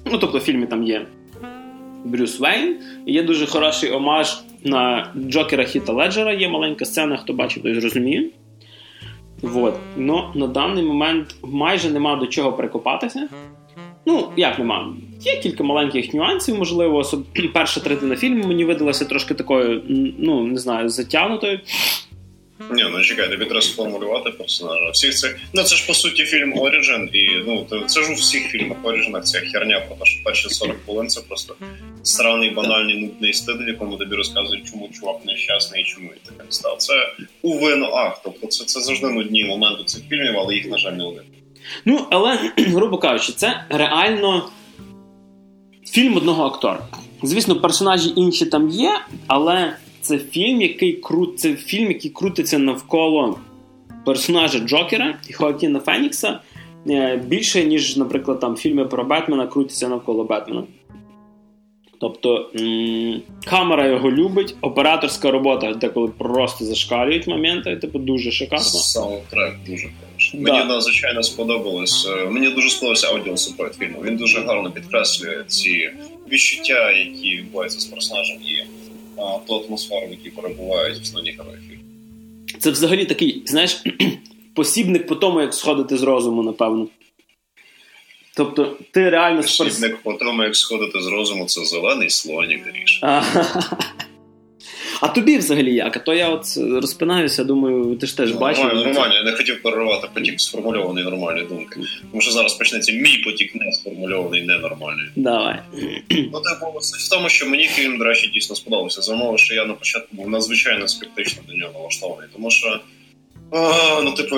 [0.05, 1.07] Ну, тобто, в фільмі там є
[2.05, 6.33] Брюс Вейн, і є дуже хороший омаж на Джокера Хіта Леджера.
[6.33, 8.31] Є маленька сцена, хто бачив, той зрозуміє.
[9.43, 9.75] Вот.
[9.97, 13.29] Но на даний момент майже нема до чого прикопатися.
[14.07, 14.95] Ну, як нема?
[15.21, 16.99] Є кілька маленьких нюансів, можливо.
[16.99, 17.25] Особ...
[17.55, 19.83] Перша третина фільму мені видалася трошки такою,
[20.19, 21.61] ну, не знаю, затягнутою.
[22.71, 24.91] Ні, ну чекай, тобі треба сформулювати персонажа.
[24.91, 25.41] Всіх цих.
[25.53, 29.21] Ну це ж по суті фільм Origin, і ну це ж у всіх фільмах Origin
[29.21, 31.57] ця херня, тому що перші 40 хвилин це просто
[32.03, 36.53] сраний, банальний, нудний стиль, в якому тобі розказують, чому чувак нещасний і чому він таким
[36.53, 36.77] став.
[36.79, 36.95] Це
[37.43, 38.21] уви ну ах.
[38.25, 41.23] Тобто це, це завжди нудні моменти цих фільмів, але їх, на жаль, не один.
[41.85, 44.49] Ну, але, грубо кажучи, це реально
[45.87, 46.81] фільм одного актора.
[47.23, 48.91] Звісно, персонажі інші там є,
[49.27, 51.41] але це фільм, який крут...
[51.41, 53.39] це фільм, який крутиться навколо
[54.07, 56.41] персонажа Джокера і Хоакіна Фенікса
[57.27, 60.63] більше, ніж, наприклад, там фільми про Бетмена крутяться навколо Бетмена.
[62.01, 62.51] Тобто
[63.45, 68.65] камера його любить, операторська робота деколи просто зашкалюють моменти, типу дуже шикарно.
[68.65, 69.89] Саундтрек дуже
[70.33, 70.41] хороший.
[70.41, 70.53] Да.
[70.53, 72.09] Мені надзвичайно сподобалось.
[72.11, 74.03] Е, мені дуже сподобався аудіосупорт фільму.
[74.03, 75.91] Він дуже гарно підкреслює ці
[76.33, 78.63] відчуття, які відбуваються з персонажем, і
[79.17, 81.83] а, ту атмосферу, в якій перебувають основні герої фільму.
[82.59, 83.83] Це взагалі такий, знаєш,
[84.55, 86.89] посібник по тому, як сходити з розуму, напевно.
[88.37, 93.01] Тобто, ти реально Посібник по тому, як сходити з розуму, це зелений слонік ріж.
[95.03, 95.97] А тобі взагалі як?
[95.97, 98.65] А то я от розпинаюся, думаю, ти ж теж ну, бачив.
[98.65, 101.81] Нормально, я не хотів переривати потік сформульованої нормальної думки.
[102.11, 105.07] Тому що зараз почнеться мій потік не сформульований, ненормальний.
[105.17, 105.59] Давай.
[106.11, 109.03] Ну, так суть в тому, що мені фільм, до речі, дійсно сподобався.
[109.03, 112.29] За умови, що я на початку був надзвичайно скептично до нього налаштований.
[112.33, 112.81] Тому що,
[113.51, 114.37] а, ну, типу,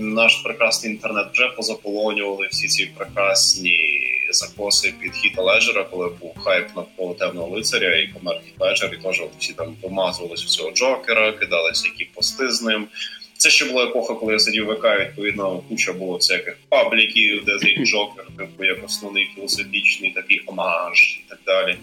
[0.00, 3.93] наш прекрасний інтернет вже позаполонювали всі ці прекрасні
[4.34, 9.02] закоси під Хіта Леджера, коли був хайп навколо темного лицаря і помер Хіт Леджер, і
[9.02, 12.88] теж всі там помазувалися всього Джокера, кидалися які пости з ним.
[13.36, 17.58] Це ще була епоха, коли я сидів в ВК, відповідно, куча було всяких пабліків, де
[17.58, 21.76] цей Джокер, типу, як основний філософічний такий омаж і так далі.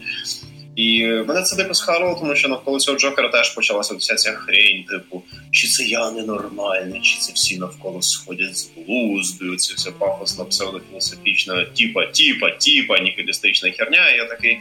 [0.76, 4.84] І мене це типу схарило, тому що навколо цього Джокера теж почалася вся ця хрень,
[4.84, 10.46] типу, чи це я ненормальний, чи це всі навколо сходять з глузду, це вся пафосна
[10.46, 14.10] псевдофілософічна, тіпа, тіпа, тіпа, нікелістична херня.
[14.10, 14.58] І я такий.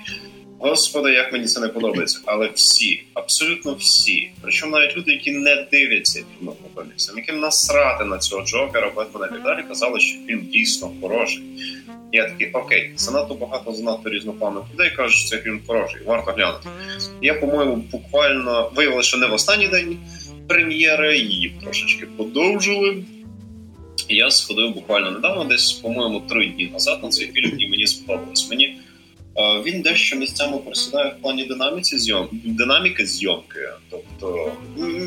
[0.62, 5.66] Господи, як мені це не подобається, але всі, абсолютно всі, причому навіть люди, які не
[5.72, 10.46] дивляться фільмом коміксам, яким насрати на цього Джокера, Бетмена і так далі, казали, що фільм
[10.52, 11.42] дійсно хороший.
[12.12, 16.68] Я такий, окей, занадто багато, занадто різнопланових людей кажуть, що цей фільм хороший, варто глянути.
[17.22, 19.98] Я, по-моєму, буквально виявилося, що не в останній день
[20.48, 23.04] прем'єри, її трошечки подовжили.
[24.08, 28.50] Я сходив буквально недавно, десь, по-моєму, три дні назад на цей фільм, і мені сподобалось.
[28.50, 28.76] Мені
[29.66, 32.28] він дещо місцями просідає в плані динаміці зйом...
[32.32, 33.68] динаміки зйомки.
[33.90, 34.52] Тобто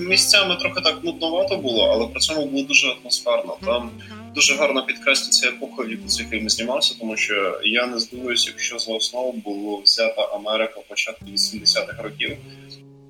[0.09, 3.57] місцями трохи так нудновато було, але при цьому було дуже атмосферно.
[3.65, 3.89] Там
[4.35, 8.79] дуже гарно підкреслюється епоха, в яку цей фільм знімався, тому що я не здивуюся, якщо
[8.79, 12.37] за основу було взята Америка початку 80-х років.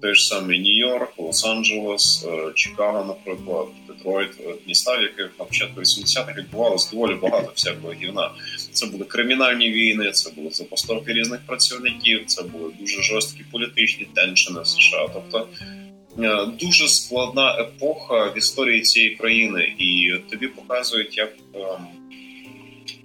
[0.03, 5.81] Той ж самий Нью-Йорк, Лос-Анджелес, е, Чикаго, наприклад, Детройт, е, міста, в яких на початку
[5.81, 8.31] 80-х відбувалося доволі багато всякого гівна.
[8.71, 14.61] Це були кримінальні війни, це були запостовки різних працівників, це були дуже жорсткі політичні теншини
[14.61, 15.09] в США.
[15.13, 15.47] Тобто
[16.19, 21.87] е, дуже складна епоха в історії цієї країни, і тобі показують, як ем,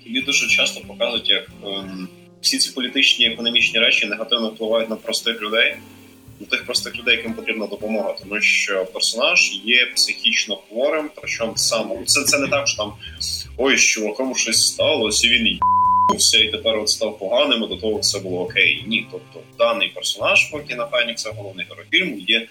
[0.05, 2.09] тобі дуже часто показують, як ем,
[2.41, 5.77] всі ці політичні економічні речі негативно впливають на простих людей
[6.40, 12.07] до тих простих людей, яким потрібна допомога, тому що персонаж є психічно хворим, причому сам
[12.07, 12.92] це це не так, що там
[13.57, 17.77] ой, з чуваком щось сталося, і він їбався, і тепер от став поганим, а до
[17.77, 18.85] того все було окей.
[18.87, 22.48] Ні, тобто даний персонаж, Фокіна Фенікса, головний герой фільму, є.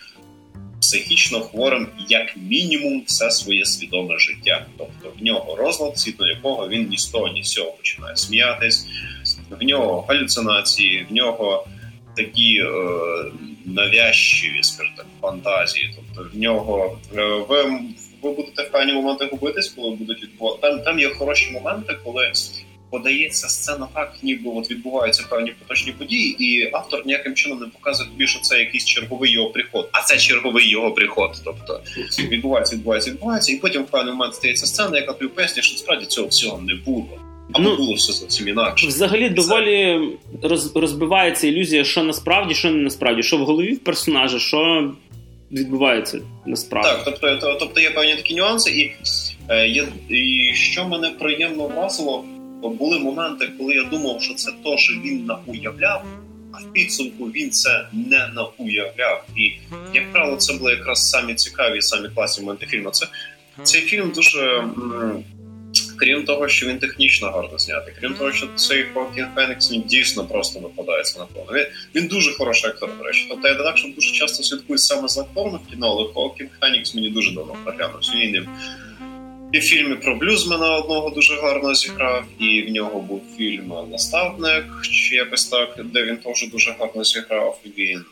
[0.81, 4.65] Психічно хворим, як мінімум, все своє свідоме життя.
[4.77, 8.87] Тобто в нього розлад, згідно якого він ні з того, ні з цього починає сміятись,
[9.59, 11.67] в нього галюцинації, в нього
[12.15, 12.67] такі е,
[13.67, 15.95] навязчиві скажімо фантазії.
[15.95, 17.79] Тобто в нього е, ви
[18.21, 20.61] ви будете в певні моменти губитись, коли будуть відбувати.
[20.61, 22.31] Там там є хороші моменти, коли
[22.89, 28.09] подається сцена так, ніби от відбуваються певні поточні події, і автор ніяким чином не показує
[28.09, 29.89] тобі, що це якийсь черговий його приход.
[29.91, 31.41] А це черговий його приход.
[31.43, 31.81] Тобто
[32.19, 36.05] відбувається, відбувається, відбувається, і потім в певний момент стається сцена, яка тобі пояснює, що справді
[36.05, 37.26] цього всього не було.
[37.51, 38.87] Або ну, було все зовсім інакше.
[38.87, 39.99] Взагалі доволі
[40.43, 44.91] роз, розбивається ілюзія, що насправді, що не насправді, що в голові в персонажа, що
[45.51, 46.89] відбувається насправді.
[46.89, 48.91] Так, тобто тобто є певні такі нюанси, і
[49.49, 52.25] е, і що мене приємно вразило,
[52.63, 56.03] були моменти, коли я думав, що це то, що він науявляв,
[56.51, 59.25] а в підсумку він це не науявляв.
[59.35, 59.51] І,
[59.93, 62.89] як правило, це були якраз самі цікаві, самі класні моменти фільму.
[62.89, 63.07] Це
[63.63, 64.57] цей фільм дуже.
[64.59, 65.23] М-
[65.97, 70.25] крім того, що він технічно гарно знятий, крім того, що цей Хоакін Фенікс він дійсно
[70.25, 71.53] просто викладається на повну.
[71.53, 73.25] Він, він дуже хороший актор, до речі.
[73.29, 77.09] Тобто я що дуже часто слідкую саме за актором в кіно, але Хоакін Фенікс мені
[77.09, 78.11] дуже давно приглянувся.
[78.15, 78.47] Він ним
[79.51, 84.65] і в фільмі про блюзмена одного дуже гарно зіграв, і в нього був фільм Наставник,
[84.81, 87.59] чи якось так, де він теж дуже гарно зіграв.
[87.77, 88.05] Він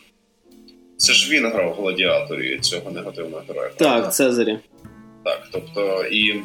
[0.98, 3.70] це ж він грав гладіаторі цього негативного героя.
[3.76, 4.60] Так, Цезаря.
[5.24, 6.36] Так, тобто і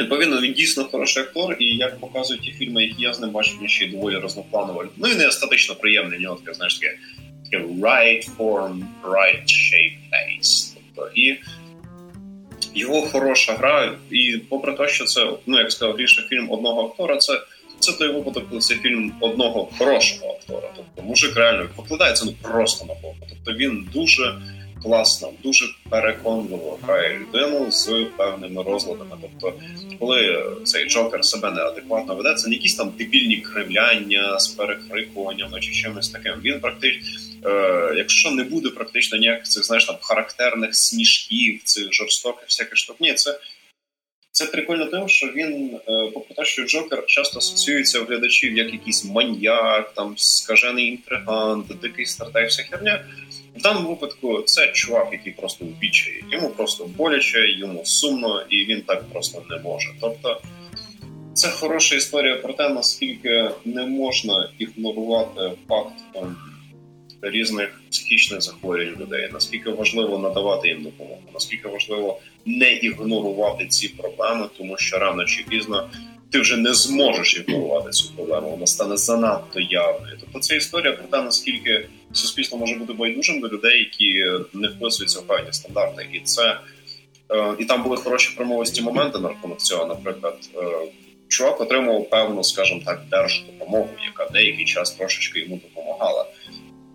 [0.00, 3.58] Відповідно, він дійсно хороший актор, і як показують ті фільми, які я з ним бачив,
[3.60, 4.88] він ще й доволі разноплановий.
[4.96, 6.98] Ну і не естетично приємний, нього таке, знаєш, таке
[7.50, 10.76] таке right form, right shape face.
[10.94, 11.36] Тобто, і
[12.74, 17.16] його хороша гра, і попри те, що це, ну як сказав, більше фільм одного актора,
[17.16, 17.40] це
[17.78, 20.68] це той випадок, коли це фільм одного хорошого актора.
[20.76, 23.16] Тобто мужик реально покладається ну просто на Бога.
[23.28, 24.40] Тобто він дуже
[24.82, 29.16] класно, дуже переконливо грає людину з певними розладами.
[29.22, 29.60] Тобто,
[29.98, 35.72] коли цей Джокер себе неадекватно веде, це не якісь там дебільні кривляння з перекрикуваннями чи
[35.72, 36.34] чимось таким.
[36.44, 37.08] Він практично,
[37.44, 42.96] е, якщо не буде практично ніяких цих знаєш там характерних смішків, цих жорстоких всяких штук,
[43.00, 43.38] ні, це.
[44.34, 48.72] Це прикольно тим, що він, е, попри те, що Джокер часто асоціюється в глядачів як
[48.72, 53.04] якийсь маньяк, там скажений інтригант, дикий стратег, вся херня.
[53.56, 56.32] В даному випадку це чувак, який просто в.
[56.32, 59.88] Йому просто боляче, йому сумно, і він так просто не може.
[60.00, 60.40] Тобто
[61.34, 66.36] це хороша історія про те, наскільки не можна ігнорувати факт там,
[67.22, 74.48] різних психічних захворювань людей, наскільки важливо надавати їм допомогу, наскільки важливо не ігнорувати ці проблеми,
[74.58, 75.90] тому що рано чи пізно
[76.30, 78.50] ти вже не зможеш ігнорувати цю проблему.
[78.50, 80.16] Вона стане занадто явною.
[80.20, 85.20] Тобто це історія про те, наскільки суспільство може бути байдужим до людей, які не вписуються
[85.20, 86.58] в певні стандарти, і це
[87.30, 89.86] е, і там були хороші промовисті моменти на рахунок цього.
[89.86, 90.60] Наприклад, е,
[91.28, 96.26] чувак отримав певну, скажімо так, держдопомогу, яка деякий час трошечки йому допомагала.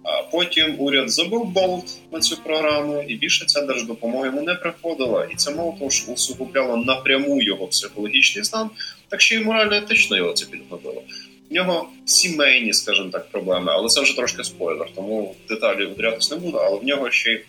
[0.03, 5.25] А потім уряд забив болт на цю програму, і більше ця держдопомога йому не приходила.
[5.25, 8.69] І це мало того, що усугубляло напряму його психологічний стан,
[9.09, 11.03] так що і морально етично його це підгодило.
[11.49, 16.37] В нього сімейні, скажімо так, проблеми, але це вже трошки спойлер, тому деталі вдрятись не
[16.37, 17.43] буду, але в нього ще й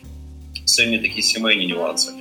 [0.65, 2.13] сильні такі сімейні нюанси.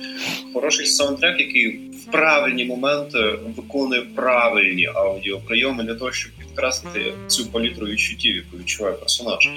[0.54, 3.18] Хороший саундтрек, який в правильні моменти
[3.56, 9.50] виконує правильні аудіоприйоми для того, щоб підкреслити цю палітру відчуттів, яку відчуває персонаж.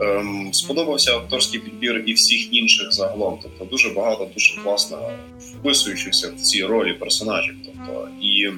[0.00, 3.38] Ем, Сподобався акторський підбір і всіх інших загалом.
[3.42, 7.54] Тобто дуже багато, дуже класно вписуючихся в ці ролі персонажів.
[7.64, 8.48] Тобто, і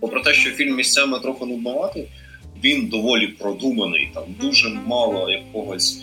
[0.00, 2.08] попри те, що фільм місцями трохи нудноватий,
[2.64, 4.10] він доволі продуманий.
[4.14, 6.02] Там дуже мало якогось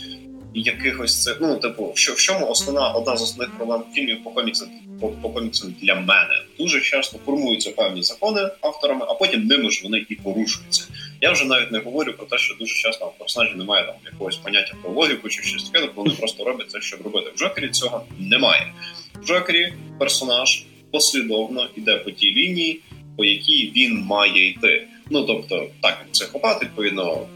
[0.53, 1.35] якихось це.
[1.41, 5.29] Ну, типу, що в чому основна одна з основних проблем фільмів по коміксам по, по
[5.29, 10.15] коміксам для мене дуже часто формуються певні закони авторами, а потім ними ж вони і
[10.15, 10.87] порушуються.
[11.21, 14.35] Я вже навіть не говорю про те, що дуже часто в персонажі немає там якогось
[14.35, 17.31] поняття про логіку чи щось таке, тобто вони просто роблять це, щоб робити.
[17.35, 18.73] В Джокері цього немає.
[19.21, 22.81] В Джокері персонаж послідовно йде по тій лінії,
[23.19, 24.87] по якій він має йти.
[25.09, 27.27] Ну тобто, так психопат, відповідно.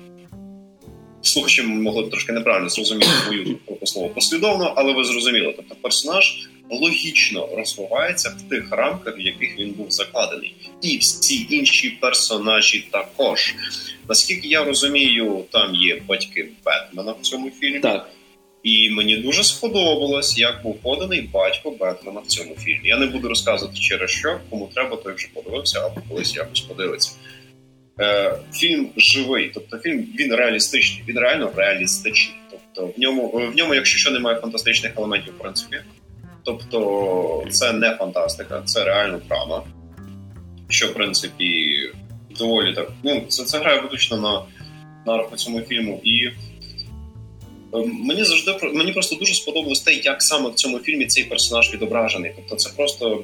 [1.22, 5.54] Слухачі могли б трошки неправильно зрозуміти мою слово послідовно, але ви зрозуміли.
[5.56, 11.90] Тобто персонаж логічно розвивається в тих рамках, в яких він був закладений, і всі інші
[11.90, 13.56] персонажі також.
[14.10, 17.80] Наскільки я розумію, там є батьки Бетмена в цьому фільмі.
[17.80, 18.10] Так.
[18.64, 22.90] І мені дуже сподобалось, як був поданий батько Бетмена в цьому фільмі.
[22.90, 27.12] Я не буду розказувати через що, кому треба, той вже подивився, або колись якось подивиться.
[28.00, 32.36] Е, Фільм живий, тобто фільм він реалістичний, він реально реалістичний.
[32.52, 35.82] Тобто в ньому, в ньому, якщо що немає фантастичних елементів, в принципі.
[36.44, 39.64] Тобто, це не фантастика, це реально драма.
[40.70, 41.78] Що, в принципі,
[42.40, 42.92] доволі так.
[43.04, 44.42] Ну, це це грає виключно на
[45.06, 46.02] на рахунок цьому фільму.
[46.04, 46.30] І
[47.82, 52.32] мені завжди мені просто дуже сподобалось те, як саме в цьому фільмі цей персонаж відображений.
[52.36, 53.24] Тобто, це просто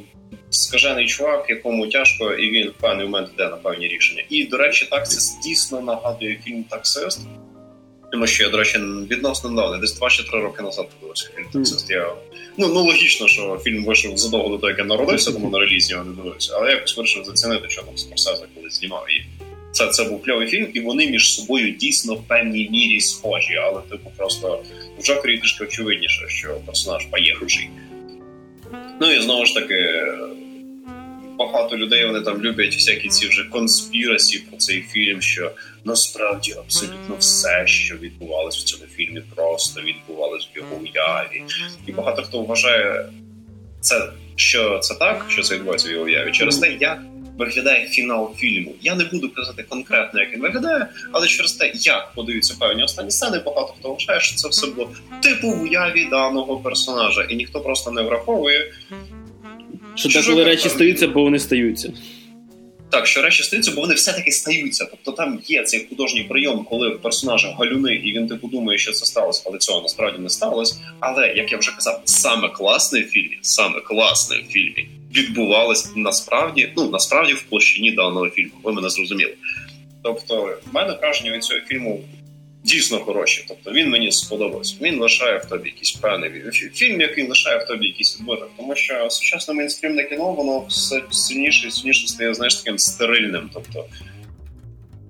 [0.49, 4.23] скажений чувак, якому тяжко, і він в певний момент йде на певні рішення.
[4.29, 7.21] І, до речі, так це дійсно нагадує фільм Таксист.
[8.11, 8.77] Тому що я, до речі,
[9.11, 11.91] відносно недавно, десь два чи три роки назад подивився фільм Таксист.
[11.91, 12.13] Я
[12.57, 15.93] ну ну логічно, що фільм вийшов задовго до того, як я народився, тому на релізі
[15.93, 16.53] його не дивився.
[16.55, 19.05] Але я якось вирішив зацінити, що там Скорсезе колись знімав.
[19.09, 19.38] І
[19.79, 23.55] це це був кльовий фільм, і вони між собою дійсно в певній мірі схожі.
[23.55, 24.63] Але типу просто
[24.99, 27.69] в Джокері трішки очевидніше, що персонаж поєхавший.
[29.01, 30.05] Ну і знову ж таки.
[31.37, 35.51] Багато людей вони там люблять всякі ці вже конспірасі про цей фільм, що
[35.85, 41.43] насправді абсолютно все, що відбувалось в цьому фільмі, просто відбувалось в його уяві,
[41.87, 43.09] і багато хто вважає
[43.81, 47.01] це, що це так, що це відбувається в його уяві, через те, як
[47.39, 48.75] виглядає фінал фільму.
[48.81, 53.11] Я не буду казати конкретно, як він виглядає, але через те, як подаються певні останні
[53.11, 54.89] сцени, багато хто вважає, що це все було
[55.21, 58.73] типу в уяві даного персонажа, і ніхто просто не враховує.
[59.95, 61.93] Що так, коли речі стаються, бо вони стаються.
[62.89, 64.85] Так, що речі стаються, бо вони все-таки стаються.
[64.91, 68.91] Тобто там є цей художній прийом, коли в персонажа галюни, і він типу думає, що
[68.91, 70.75] це сталося, але цього насправді не сталося.
[70.99, 76.73] Але як я вже казав, саме класне в фільмі, саме класне в фільмі відбувалось насправді,
[76.77, 78.51] ну насправді в площині даного фільму.
[78.63, 79.33] Ви мене зрозуміли.
[80.03, 82.01] Тобто, в мене враження від цього фільму
[82.69, 83.45] дійсно хороші.
[83.47, 84.75] Тобто він мені сподобався.
[84.81, 86.31] Він лишає в тобі якийсь певний
[86.73, 88.51] фільм, який лишає в тобі якийсь відбиток.
[88.57, 93.49] Тому що сучасне мейнстрімне кіно воно все сильніше і сильніше стає знаєш таким стерильним.
[93.53, 93.85] Тобто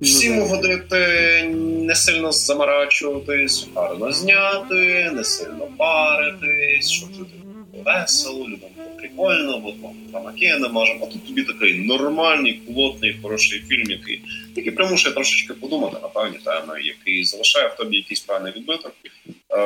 [0.02, 1.44] Всім угодити,
[1.88, 7.39] не сильно замарачуватись, гарно зняти, не сильно паритись, щоб люди
[7.86, 9.74] весело, людям прикольно, бо
[10.12, 11.06] тамаки не можемо.
[11.06, 14.22] А тут тобі такий нормальний, плотний, хороший фільм, який
[14.56, 18.96] який примушує трошечки подумати на певні теми, який залишає в тобі якийсь певний відбиток.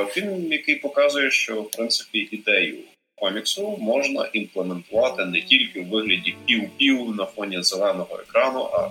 [0.09, 2.77] Фільм, який показує, що в принципі ідею
[3.15, 8.89] коміксу можна імплементувати не тільки у вигляді пів-пів на фоні зеленого екрану, а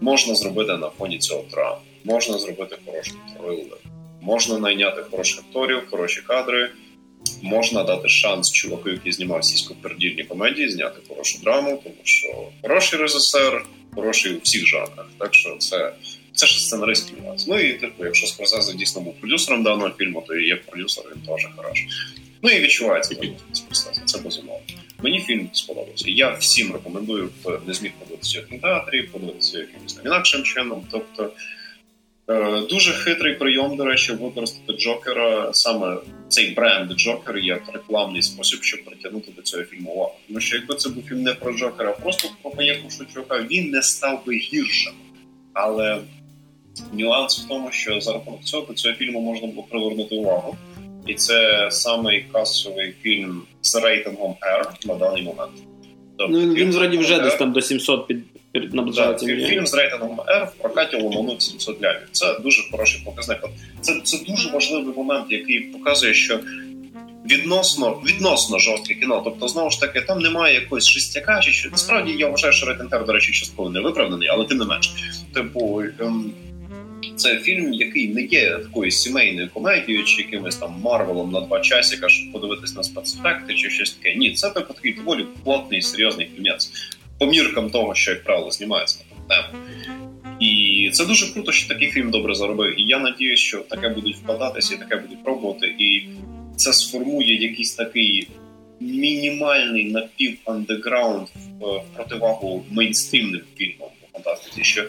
[0.00, 1.80] можна зробити на фоні цього драму.
[2.04, 3.78] Можна зробити хороший трилер,
[4.20, 6.70] можна найняти хороших акторів, хороші кадри.
[7.42, 13.64] Можна дати шанс чуваку, який знімав сільськопердільні комедії, зняти хорошу драму, тому що хороший режисер,
[13.94, 15.06] хороший у всіх жанрах.
[15.18, 15.92] Так що це
[16.34, 17.46] це ж сценаристський нюанс.
[17.46, 21.22] Ну і типу, якщо Скорсезе дійсно був продюсером даного фільму, то і як продюсер він
[21.22, 21.88] теж хороший.
[22.42, 23.16] Ну і відчувається
[23.52, 24.62] Скорсезе, це безумовно.
[25.02, 26.04] Мені фільм сподобався.
[26.10, 30.86] Я всім рекомендую, хто не зміг подивитися в кінотеатрі, подивитися якимось інакшим чином.
[30.90, 31.30] Тобто
[32.68, 35.96] дуже хитрий прийом, до речі, використати Джокера, саме
[36.28, 40.14] цей бренд Джокер як рекламний спосіб, щоб притягнути до цього фільму увагу.
[40.26, 43.70] Тому що якби це був фільм не про Джокера, а просто про поїхавши чувака, він
[43.70, 44.92] не став би гіршим.
[45.52, 45.98] Але
[46.92, 50.56] нюанс в тому, що за рахунок цього до цього фільму можна було привернути увагу.
[51.06, 55.52] І це самий касовий фільм з рейтингом R на даний момент.
[56.16, 59.26] Тобто, ну, Він вроді вже десь там до 700 під, під наближається.
[59.26, 62.08] Да, фільм з рейтингом R в прокаті ломанув 700 лямів.
[62.12, 63.38] Це дуже хороший показник.
[63.80, 66.40] Це це дуже важливий момент, який показує, що
[67.30, 69.22] відносно відносно жорстке кіно.
[69.24, 71.70] Тобто, знову ж таки, там немає якогось шестяка чи що.
[71.70, 74.92] Насправді я вважаю, що рейтинг R, до речі, частково не виправданий, але тим не менш.
[75.34, 75.82] Типу.
[76.00, 76.32] Ем,
[77.16, 82.08] це фільм, який не є такою сімейною комедією, чи якимось там Марвелом на два часика,
[82.08, 84.14] щоб подивитись на спецефекти чи щось таке.
[84.14, 86.70] Ні, це типу такий доволі плотний серйозний фільмець.
[87.18, 89.64] По міркам того, що як правило знімається на тему.
[90.40, 92.80] І це дуже круто, що такий фільм добре заробив.
[92.80, 95.66] І я надіюсь, що таке будуть вкладатися і таке будуть пробувати.
[95.66, 96.08] І
[96.56, 98.28] це сформує якийсь такий
[98.80, 101.26] мінімальний напів-андеграунд
[101.60, 104.64] в противагу мейнстрімним фільмам по фантастиці.
[104.64, 104.84] що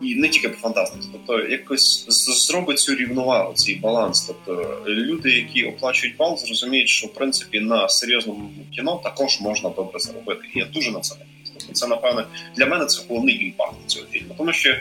[0.00, 2.06] і не тільки по фантастиці, тобто якось
[2.48, 4.22] зробить цю рівновагу, цей баланс.
[4.22, 10.00] Тобто люди, які оплачують бал, зрозуміють, що в принципі на серйозному кіно також можна добре
[10.00, 10.40] заробити.
[10.54, 11.14] І я дуже на це
[11.66, 12.24] Тобто це напевне
[12.56, 14.74] для мене це головний impact цього фільму, тому що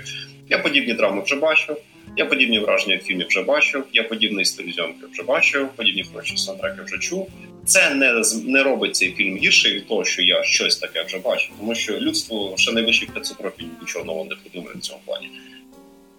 [0.50, 1.78] я подібні драми вже бачив.
[2.18, 6.38] Я подібні враження в фільмі вже бачив, я подібний стиль зйомки вже бачив, подібні хороші
[6.38, 7.30] саундтреки вже чув.
[7.66, 11.52] Це не не робить цей фільм гірше від того, що я щось таке вже бачив,
[11.60, 15.30] тому що людство ще найвищих 500 років нічого нового не придумає в цьому плані.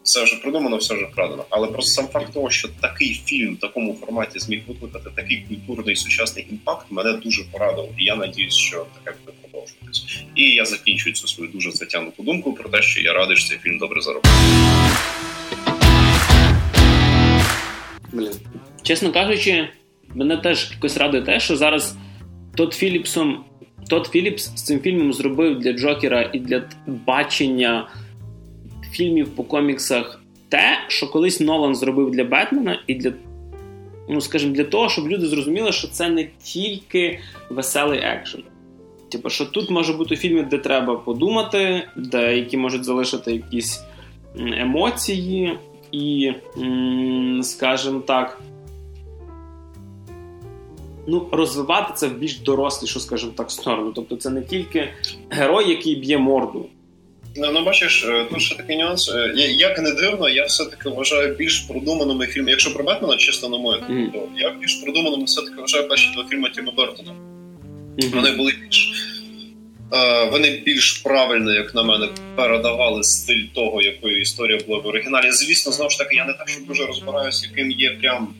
[0.06, 1.44] Все вже придумано, все вже вкрадено.
[1.50, 5.96] Але просто сам факт того, що такий фільм в такому форматі зміг викликати такий культурний
[5.96, 7.88] сучасний імпакт, мене дуже порадив.
[7.98, 10.24] І я надіюсь, що таке буде продовжуватись.
[10.34, 13.58] І я закінчую цю свою дуже затягнуту думку про те, що я радий, що цей
[13.58, 14.32] фільм добре заробив.
[18.82, 19.68] Чесно кажучи,
[20.14, 21.96] мене теж якось радує те, що зараз
[22.56, 23.44] Тот Філіпсом.
[23.88, 27.88] Тот Філіпс з цим фільмом зробив для Джокера і для бачення
[28.96, 33.12] фільмів по коміксах те, що колись Нолан зробив для Бетмена, і для,
[34.08, 37.18] ну скажімо, для того, щоб люди зрозуміли, що це не тільки
[37.50, 38.42] веселий екшен.
[39.08, 43.84] Типу, що тут може бути фільми, де треба подумати, де які можуть залишити якісь
[44.36, 45.58] емоції,
[45.92, 46.32] і,
[47.42, 48.42] скажімо так,
[51.06, 53.92] ну, розвивати це в більш дорослішу, скажімо так, сторону.
[53.94, 54.88] Тобто це не тільки
[55.30, 56.66] герой, який б'є морду.
[57.38, 59.08] Ну, ну бачиш, е, тут ще такий нюанс.
[59.08, 62.50] Е, як не дивно, я все-таки вважаю більш продуманими фільми.
[62.50, 64.12] Якщо про Бетмена, чисто на мою mm.
[64.12, 67.12] то я більш продуманими все-таки вважаю перші два фільми Тіма Бертона.
[67.98, 68.14] Mm-hmm.
[68.14, 68.92] Вони були більш
[69.92, 75.30] Е, вони більш правильно, як на мене, передавали стиль того, якою історія була в оригіналі.
[75.30, 78.34] Звісно, знову ж таки, я не так, що дуже розбираюся, яким є прям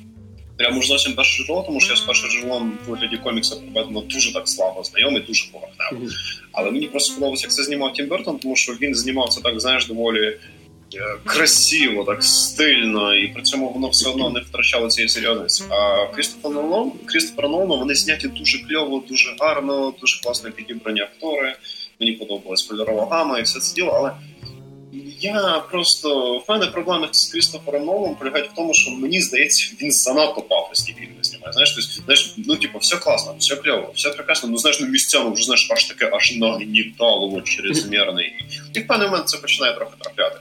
[0.57, 4.00] прям уж зовсім перше джерело, тому що я з першим джерелом в вигляді комікса проведено
[4.00, 6.12] дуже так слабо знайомий, дуже поверхнево.
[6.52, 9.61] Але мені просто сподобалося, як це знімав Тім Бертон, тому що він знімав це так,
[9.61, 10.38] знаєш, доволі.
[10.94, 15.64] Е, красиво, так стильно, і при цьому воно все одно не втрачало цієї серйозності.
[15.70, 21.57] А Крістофер Нолан, Крістофер Нолан, вони зняті дуже кльово, дуже гарно, дуже класно підібрані актори.
[22.00, 24.12] Мені подобалась кольорова гама і все це діло, але
[25.20, 29.92] я просто в мене проблеми з Крістофером Нолом полягають в тому, що мені здається, він
[29.92, 31.53] занадто пафосні фільми знімає.
[31.53, 34.49] Знаєш, тобто, знаєш, ну типу, все класно, все кльово, все прекрасно.
[34.49, 38.22] Ну знаєш, ну місцями вже знаєш, аж таке аж нагнітало чрезмірне.
[38.74, 40.40] І в певний момент це починає трохи трапляти.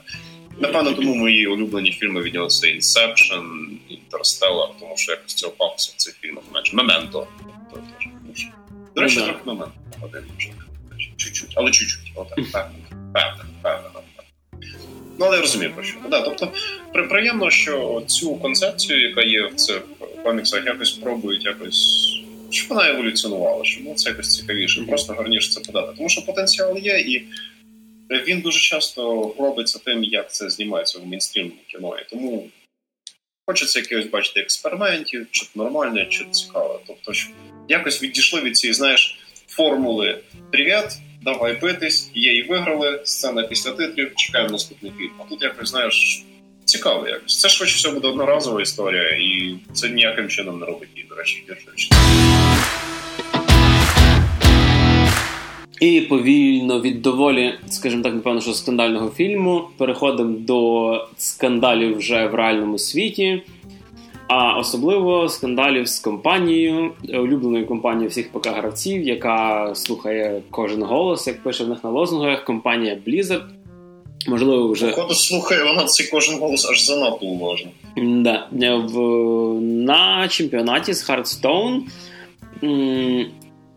[0.58, 5.92] Напевно, тому мої улюблені фільми від нього це Inception, Interstellar, тому що якось цього пафосу
[5.92, 6.76] в цих фільмах менше.
[6.76, 7.26] Мементо.
[8.94, 10.22] До речі, трохи момент один.
[11.16, 12.12] Чуть-чуть, але чуть-чуть.
[12.14, 12.74] Отак, певно,
[13.12, 13.95] певно, певно.
[15.18, 15.98] Ну, але я розумію про що.
[16.10, 16.52] Да, Тобто,
[16.92, 19.82] приємно, що цю концепцію, яка є в цих
[20.22, 22.12] коміксах, якось пробують якось.
[22.50, 25.92] Щоб вона еволюціонувала, щоб було це якось цікавіше, просто гарніше це подати.
[25.96, 27.26] Тому що потенціал є, і
[28.10, 31.98] він дуже часто робиться тим, як це знімається в мейнстрімному кіно.
[31.98, 32.48] І тому
[33.46, 36.78] хочеться якихось бачити експериментів, чи нормальне, чи цікаве.
[36.86, 37.32] Тобто, щоб
[37.68, 40.18] якось відійшли від цієї, знаєш, формули
[40.52, 43.00] Привіт, давай битись, і виграли.
[43.04, 45.10] Сцена після титрів, чекаємо наступний фільм.
[45.18, 46.24] А тут якось знаєш.
[46.64, 47.40] Цікаво якось.
[47.40, 51.44] Це швидше всього буде одноразова історія, і це ніяким чином не робить її, до речі,
[51.48, 51.88] гірше.
[55.80, 62.34] І повільно від доволі, скажімо так, напевно, що скандального фільму переходимо до скандалів вже в
[62.34, 63.42] реальному світі,
[64.28, 71.42] а особливо скандалів з компанією, улюбленою компанією всіх ПК гравців, яка слухає кожен голос, як
[71.42, 73.42] пише в них на лозунгах, компанія Blizzard.
[74.28, 77.70] Можливо, вже Походу, слухає вона цей кожен голос аж занадто уважно.
[77.96, 78.48] Да.
[78.76, 78.98] В,
[79.60, 81.80] На чемпіонаті з Hearthstone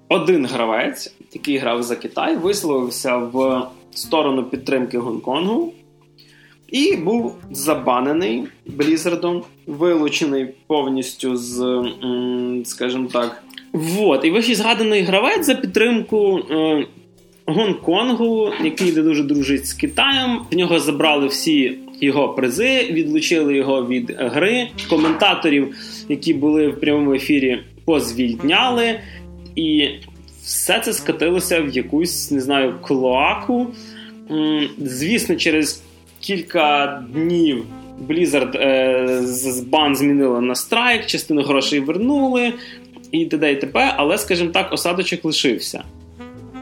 [0.09, 5.73] один гравець, який грав за Китай, висловився в сторону підтримки Гонконгу
[6.71, 11.83] і був забанений Блізардом, вилучений повністю з,
[12.65, 13.43] скажімо так.
[13.73, 14.25] Вот.
[14.25, 16.85] І вищий згаданий гравець за підтримку е,
[17.45, 20.39] Гонконгу, який не дуже дружить з Китаєм.
[20.51, 24.67] В нього забрали всі його призи, відлучили його від гри.
[24.89, 25.75] Коментаторів,
[26.09, 28.99] які були в прямому ефірі, позвільняли.
[29.55, 29.89] І
[30.43, 33.67] все це скатилося в якусь, не знаю, клоаку.
[34.77, 35.83] Звісно, через
[36.19, 37.65] кілька днів
[38.07, 42.53] Blizzard е, з бан змінила на страйк, частину грошей вернули
[43.11, 43.51] і т.д.
[43.51, 45.83] і т.п., але, скажімо так, осадочок лишився.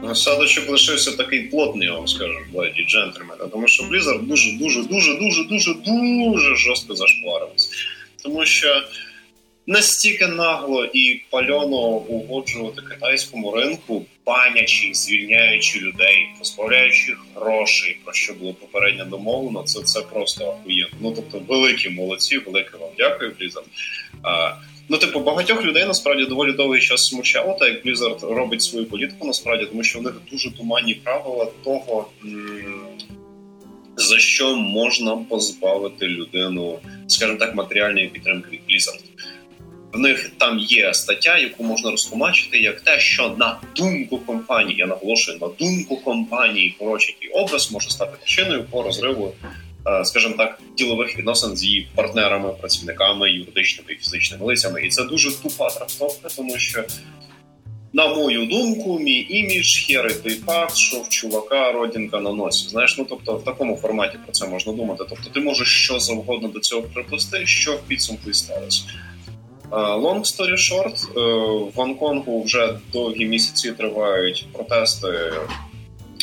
[0.02, 5.14] Осадочок лишився такий плотний, я вам скажу, леді джентльмена, тому що Blizzard дуже, дуже, дуже,
[5.14, 7.70] дуже, дуже, дуже жорстко зашкварився.
[8.22, 8.82] Тому що
[9.68, 18.54] настільки нагло і пальоно угоджувати китайському ринку, панячи, звільняючи людей, позбавляючи грошей, про що було
[18.54, 20.96] попередньо домовлено, це це просто охуєнно.
[21.00, 23.64] Ну тобто, великі молодці, велике вам дякую, Blizzard.
[24.22, 24.54] А,
[24.90, 29.26] Ну, типу, багатьох людей насправді доволі довгий час смущало, так як Blizzard робить свою політику,
[29.26, 32.08] насправді, тому що в них дуже туманні правила того,
[33.96, 39.07] за що можна позбавити людину, скажімо так, матеріальної підтримки від Blizzard.
[39.92, 44.86] В них там є стаття, яку можна розтлумачити як те, що на думку компанії, я
[44.86, 49.34] наголошую на думку компанії, коротше, який образ може стати причиною по розриву,
[49.86, 54.86] е, скажімо так, ділових відносин з її партнерами, працівниками, юридичними і фізичними лицями.
[54.86, 56.84] І це дуже тупа трактовка, тому що.
[57.92, 62.68] На мою думку, мій імідж херить той факт, що в чувака родинка на носі.
[62.68, 65.04] Знаєш, ну тобто в такому форматі про це можна думати.
[65.08, 68.82] Тобто, ти можеш що завгодно до цього приплести, що в підсумку і сталося.
[69.70, 71.20] Long story short, е,
[71.70, 75.32] в Гонконгу вже довгі місяці тривають протести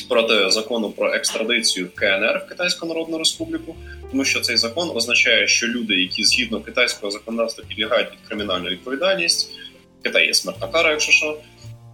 [0.09, 3.75] проти закону про екстрадицію в КНР в Китайську Народну Республіку,
[4.11, 9.51] тому що цей закон означає, що люди, які згідно китайського законодавства підлягають під кримінальну відповідальність,
[10.03, 11.37] Китай є смертна кара, якщо що,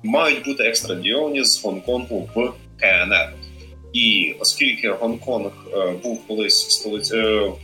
[0.04, 3.34] мають бути екстрадіовані з Гонконгу в КНР.
[3.94, 7.56] І оскільки Гонконг е, був колись столицею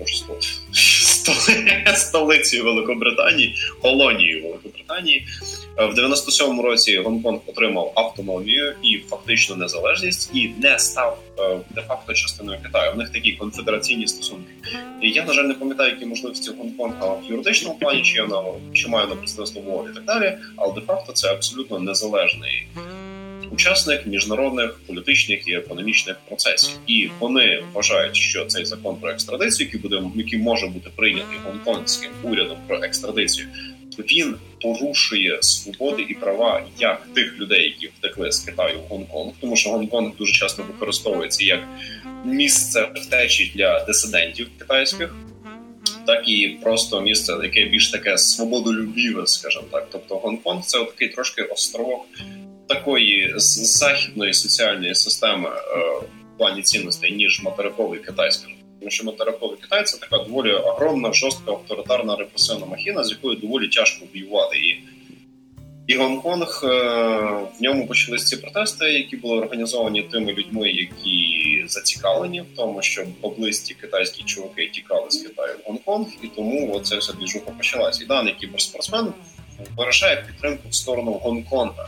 [1.96, 5.28] столицею Великобританії, колонією Великобританії,
[5.78, 12.14] е, в 97-му році Гонконг отримав автономію і фактично незалежність, і не став е, де-факто
[12.14, 12.94] частиною Китаю.
[12.94, 14.54] В них такі конфедераційні стосунки.
[15.02, 18.44] І я на жаль не пам'ятаю, які можливості Гонконга в юридичному плані, чи я на
[18.74, 22.68] чи маю на представництво мови і так далі, але де-факто це абсолютно незалежний
[23.58, 29.82] учасник міжнародних політичних і економічних процесів, і вони вважають, що цей закон про екстрадицію, який
[29.82, 33.48] буде який може бути прийнятий гонконгським урядом про екстрадицію,
[34.00, 39.56] він порушує свободи і права як тих людей, які втекли з Китаю в Гонконг, тому
[39.56, 41.60] що Гонконг дуже часто використовується як
[42.26, 45.16] місце втечі для дисидентів китайських.
[46.08, 49.88] Так і просто місце, яке більш таке свободолюбіве, скажімо так.
[49.92, 52.06] Тобто Гонконг це такий трошки островок
[52.68, 55.54] такої західної соціальної системи е,
[56.34, 58.56] в плані цінностей, ніж материковий китайський.
[58.80, 63.68] Тому що материковий Китай це така доволі огромна, жорстка авторитарна репресивна махіна, з якою доволі
[63.68, 64.58] тяжко воювати.
[64.58, 64.84] І
[65.88, 66.68] і Гонконг е,
[67.60, 73.06] в ньому почалися ці протести, які були організовані тими людьми, які зацікавлені в тому, щоб
[73.22, 78.04] поблизькі китайські чуваки тікали з Китаю в Гонконг, і тому оце вся двіжуха почалася.
[78.04, 79.14] І даний кіберспортсмен
[79.78, 81.86] виражає підтримку в сторону Гонконга.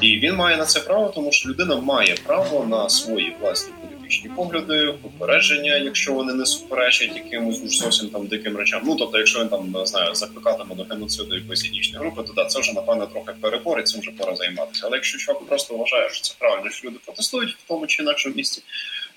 [0.00, 3.72] І він має на це право, тому що людина має право на свої власні
[4.06, 8.82] політичні погляди, попередження, якщо вони не суперечать якимось уж зовсім там диким речам.
[8.84, 12.44] Ну тобто, якщо він там не знаю, закликатиме до геноциду якоїсь етнічної групи, то да,
[12.44, 14.82] це вже напевне трохи перебор і цим вже пора займатися.
[14.86, 18.34] Але якщо чувак просто вважає, що це правильно, що люди протестують в тому чи інакшому
[18.34, 18.62] місці.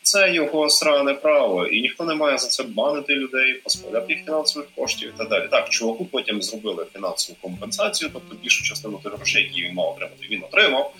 [0.02, 4.68] Це його сране право, і ніхто не має за це банити людей, позбавляти їх фінансових
[4.76, 5.48] коштів і так далі.
[5.52, 10.28] Так, чуваку потім зробили фінансову компенсацію, тобто більшу частину тих грошей, які він мав отримати,
[10.30, 10.94] він отримав,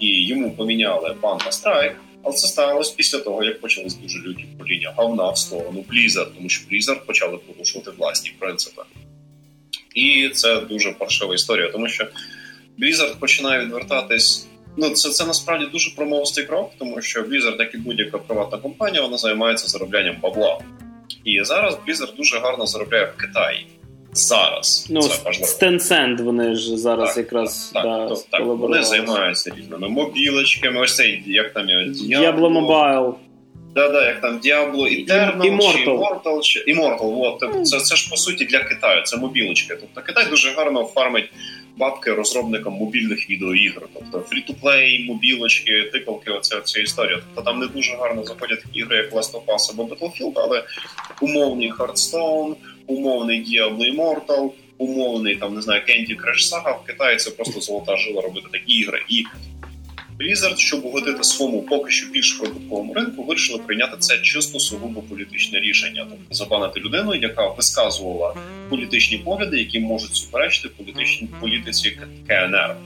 [0.00, 1.96] і йому поміняли бан на страйк.
[2.22, 6.48] Але це сталося після того, як почались дуже люті поління говна в сторону Blizzard, тому
[6.48, 8.82] що Blizzard почали порушувати власні принципи.
[9.94, 12.06] І це дуже паршива історія, тому що
[12.78, 14.46] Blizzard починає відвертатись.
[14.76, 19.02] Ну, це це насправді дуже промовистий крок, тому що Blizzard, як і будь-яка приватна компанія,
[19.02, 20.58] вона займається зароблянням бабла.
[21.24, 23.66] І зараз Blizzard дуже гарно заробляє в Китаї.
[24.12, 25.46] Зараз ну, це важливо.
[25.46, 30.80] з Tencent вони ж зараз так, якраз так, да, так, так, вони займаються різними мобілочками.
[30.80, 33.14] Ось цей як там Diablo Mobile.
[33.74, 35.72] Да, да, як там Diablo Eternal, Immortal.
[35.72, 39.76] чи Immortal, чи Immortal, от, тобто це, це ж по суті для Китаю, це мобілочки.
[39.80, 41.30] Тобто Китай дуже гарно фармить
[41.76, 47.22] бабки розробникам мобільних відеоігр, тобто фрі-ту-плей, мобілочки, тикалки, оця ця історія.
[47.24, 50.64] Тобто там не дуже гарно заходять ігри, як Last of Us або Battlefield, але
[51.20, 52.54] умовний Hearthstone,
[52.86, 57.96] умовний Diablo Immortal, умовний там не знаю Candy Crush Saga в Китаї це просто золота
[57.96, 59.02] жила робити такі ігри.
[59.08, 59.24] І
[60.18, 65.60] Blizzard, щоб угодити своєму поки що більш прибутковому ринку, вирішили прийняти це чисто сугубо політичне
[65.60, 68.34] рішення, тобто забанити людину, яка висказувала
[68.70, 71.98] політичні погляди, які можуть суперечити політичній політиці
[72.28, 72.76] КНР.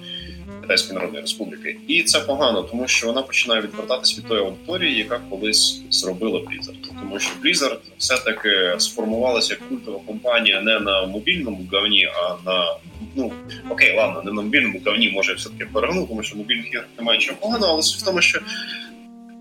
[0.68, 5.20] Китайської Народної Республіки, і це погано, тому що вона починає відвертатись від тої аудиторії, яка
[5.30, 7.00] колись зробила Blizzard.
[7.00, 12.76] Тому що Blizzard все-таки сформувалася як культова компанія не на мобільному говні, а на
[13.16, 13.32] ну
[13.70, 17.18] окей, ладно, не на мобільному говні може все таки перегнув, тому що мобільних ігр немає
[17.20, 18.38] чого поганого, але суть в тому, що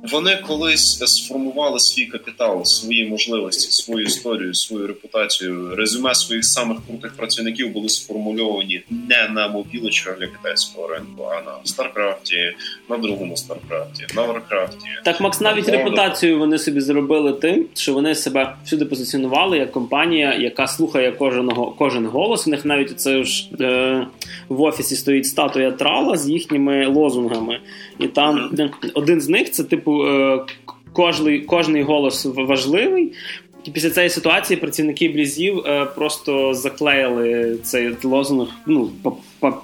[0.04, 5.76] вони колись сформували свій капітал, свої можливості, свою історію, свою репутацію.
[5.76, 11.52] Резюме своїх самих крутих працівників були сформульовані не на мобілочках для китайського ринку, а на
[11.64, 12.54] Старкрафті,
[12.90, 14.88] на другому Старкрафті, на Варкрафті.
[15.06, 20.34] Так, Макс, навіть репутацію вони собі зробили тим, що вони себе всюди позиціонували як компанія,
[20.34, 22.48] яка слухає кожного кожен голос.
[22.48, 24.08] У них навіть це ж е,
[24.50, 27.60] в офісі стоїть статуя трала з їхніми лозунгами,
[28.00, 28.92] і там mm-hmm.
[28.94, 29.87] один з них це типу.
[30.94, 33.14] Кожний кожний голос важливий.
[33.68, 38.92] І після цієї ситуації працівники блізів е, просто заклеїли цей лозунг ну,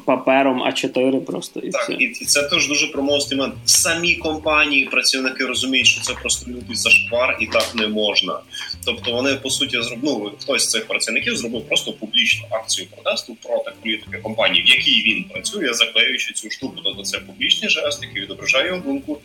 [0.06, 1.60] папером А4 просто.
[1.60, 1.94] І так, все.
[1.94, 3.56] і це теж дуже промовистий момент.
[3.66, 8.40] Самі компанії, працівники розуміють, що це просто лютий зашквар, і так не можна.
[8.86, 13.36] Тобто вони, по суті, зробили, ну, хтось з цих працівників зробив просто публічну акцію протесту
[13.44, 16.76] проти політики компанії, в якій він працює, заклеюючи цю штуку.
[16.84, 19.20] Тобто це публічний жест, який відображає його думку.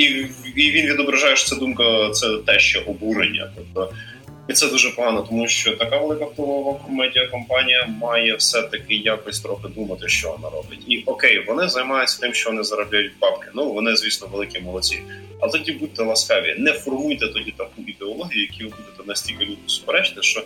[0.00, 0.26] І
[0.56, 3.52] і він відображає, що ця думка це те, що обурення.
[3.56, 3.94] Тобто,
[4.48, 10.08] і це дуже погано, тому що така велика впливова медіакомпанія має все-таки якось трохи думати,
[10.08, 10.80] що вона робить.
[10.86, 13.48] І окей, вони займаються тим, що вони заробляють бабки.
[13.54, 15.02] Ну вони, звісно, великі молодці.
[15.40, 20.22] Але тоді будьте ласкаві, не формуйте тоді таку ідеологію, які ви будете настільки люто суперечити,
[20.22, 20.42] що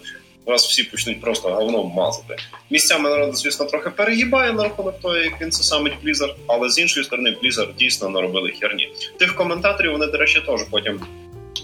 [0.46, 2.36] вас всі почнуть просто говном мазати.
[2.70, 6.78] Місцями народ, звісно, трохи перегибає на рахунок того, як він це саме Blizzard, але з
[6.78, 8.88] іншої сторони, Blizzard дійсно наробили херні.
[9.18, 11.00] Тих коментаторів вони, до речі, теж потім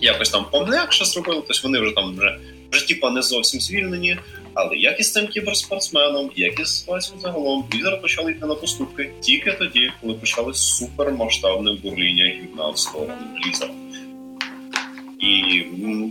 [0.01, 2.39] якось там пом'якше зробили, тобто вони вже там вже
[2.73, 4.19] вже типа не зовсім звільнені.
[4.55, 9.53] Але як із цим кіберспортсменом, як із ситуацією загалом, Blizzard почали йти на поступки тільки
[9.53, 12.77] тоді, коли почали супермасштабне бурління гівна в.
[15.21, 15.63] І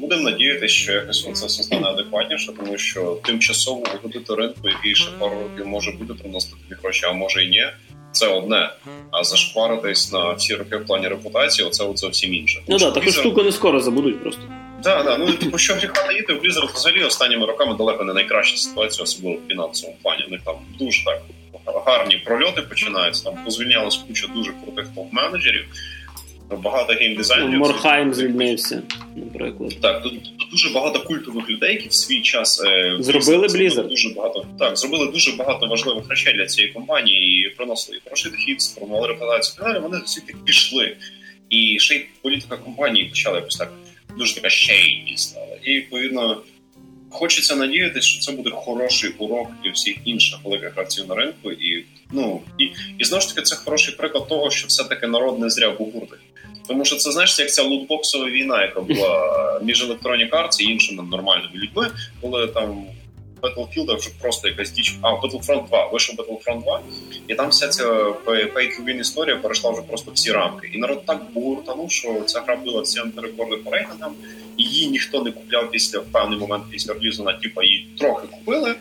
[0.02, 5.12] будемо надіятися, що якось це все стане адекватніше, тому що тимчасово виходити ринку, який ще
[5.12, 7.66] пару років може бути приносити тобі гроші, а може і ні.
[8.12, 8.70] Це одне,
[9.12, 12.62] а зашкваритись на всі роки в плані репутації, оце от зовсім інше.
[12.68, 13.20] Ну так, таку Blizzard...
[13.20, 14.42] штуку не скоро забудуть просто.
[14.84, 18.58] Так, так, ну типу, що гріха таїти, в Blizzard взагалі останніми роками далеко не найкраща
[18.58, 20.24] ситуація, особливо в фінансовому плані.
[20.28, 21.22] У них там дуже так
[21.86, 23.24] гарні прольоти починаються.
[23.24, 25.66] Там позвільнялась куча дуже крутих топ-менеджерів
[26.58, 27.60] багато геймдизайнерів.
[27.60, 28.82] Морхайм звільнився,
[29.16, 29.74] наприклад.
[29.82, 30.14] Так, тут
[30.52, 33.88] дуже багато культових людей, які в свій час е, зробили Blizzard.
[33.88, 38.32] Дуже багато так, зробили дуже багато важливих речей для цієї компанії і приносили і хороший
[38.32, 39.56] дохід, сформували репутацію.
[39.60, 39.80] і далі.
[39.80, 40.98] Вони всі так пішли.
[41.50, 43.72] І ще й політика компанії почала якось так
[44.18, 45.58] дуже така шейні стала.
[45.64, 46.42] І відповідно.
[47.12, 51.86] Хочеться надіятися, що це буде хороший урок для всіх інших великих гравців на ринку, і
[52.12, 52.64] ну і
[52.98, 56.20] і знову ж таки це хороший приклад того, що все таки народ не зря бугуртить.
[56.70, 61.04] Тому що це знаєш, як ця лутбоксова війна, яка була між Electronic Arts і іншими
[61.04, 61.92] нормальними людьми,
[62.22, 62.86] коли там
[63.42, 64.96] Battlefield вже просто якась діч.
[65.02, 66.80] А, Battlefront 2, вийшов Battlefront 2,
[67.28, 67.86] і там вся ця
[68.26, 70.70] pay-to-win історія перейшла вже просто всі рамки.
[70.74, 74.14] І народ так буртанув, що ця гра била всі антирекорди по рейтингам,
[74.58, 78.76] її ніхто не купляв після в певний момент після релізу, на типа її трохи купили.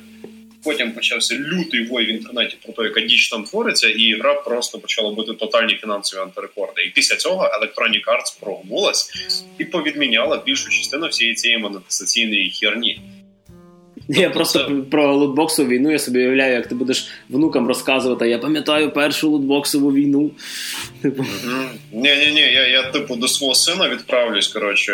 [0.65, 4.79] Потім почався лютий вой в інтернеті про те, яка діч там твориться, і гра просто
[4.79, 6.83] почала бути тотальні фінансові антирекорди.
[6.83, 9.13] І після цього Electronic Arts прогнулась
[9.59, 13.01] і повідміняла більшу частину всієї цієї монетизаційної херні.
[14.09, 18.29] Я просто про лутбоксову війну я собі уявляю, як ти будеш внукам розказувати.
[18.29, 20.31] Я пам'ятаю першу лутбоксову війну.
[21.03, 21.25] Типу.
[21.93, 24.93] Ні, ні, ні, я, я типу до свого сина відправлюсь коротше,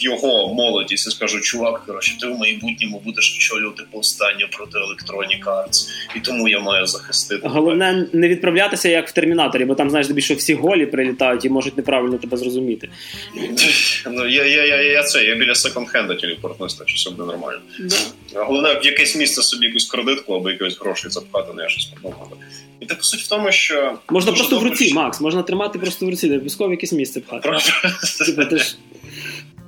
[0.00, 5.44] в його молодість і скажу, чувак, коротше, ти в майбутньому будеш очолювати повстання проти Electronic
[5.44, 7.48] Arts, і тому я маю захистити.
[7.48, 11.76] Головне не відправлятися як в термінаторі, бо там знаєш, що всі голі прилітають і можуть
[11.76, 12.88] неправильно тебе зрозуміти.
[14.10, 17.60] Ну я я, я, я це я біля секонд-хенда телепортнусь, так що все буде нормально.
[18.54, 22.36] Головне в якесь місце собі якусь кредитку або якось грошей запхати, не щось подумати.
[22.80, 24.94] І так суть в тому, що можна просто в руці, що...
[24.94, 27.50] Макс, можна тримати просто в руці, не обов'язково якесь місце пхати.
[28.26, 28.56] Типу,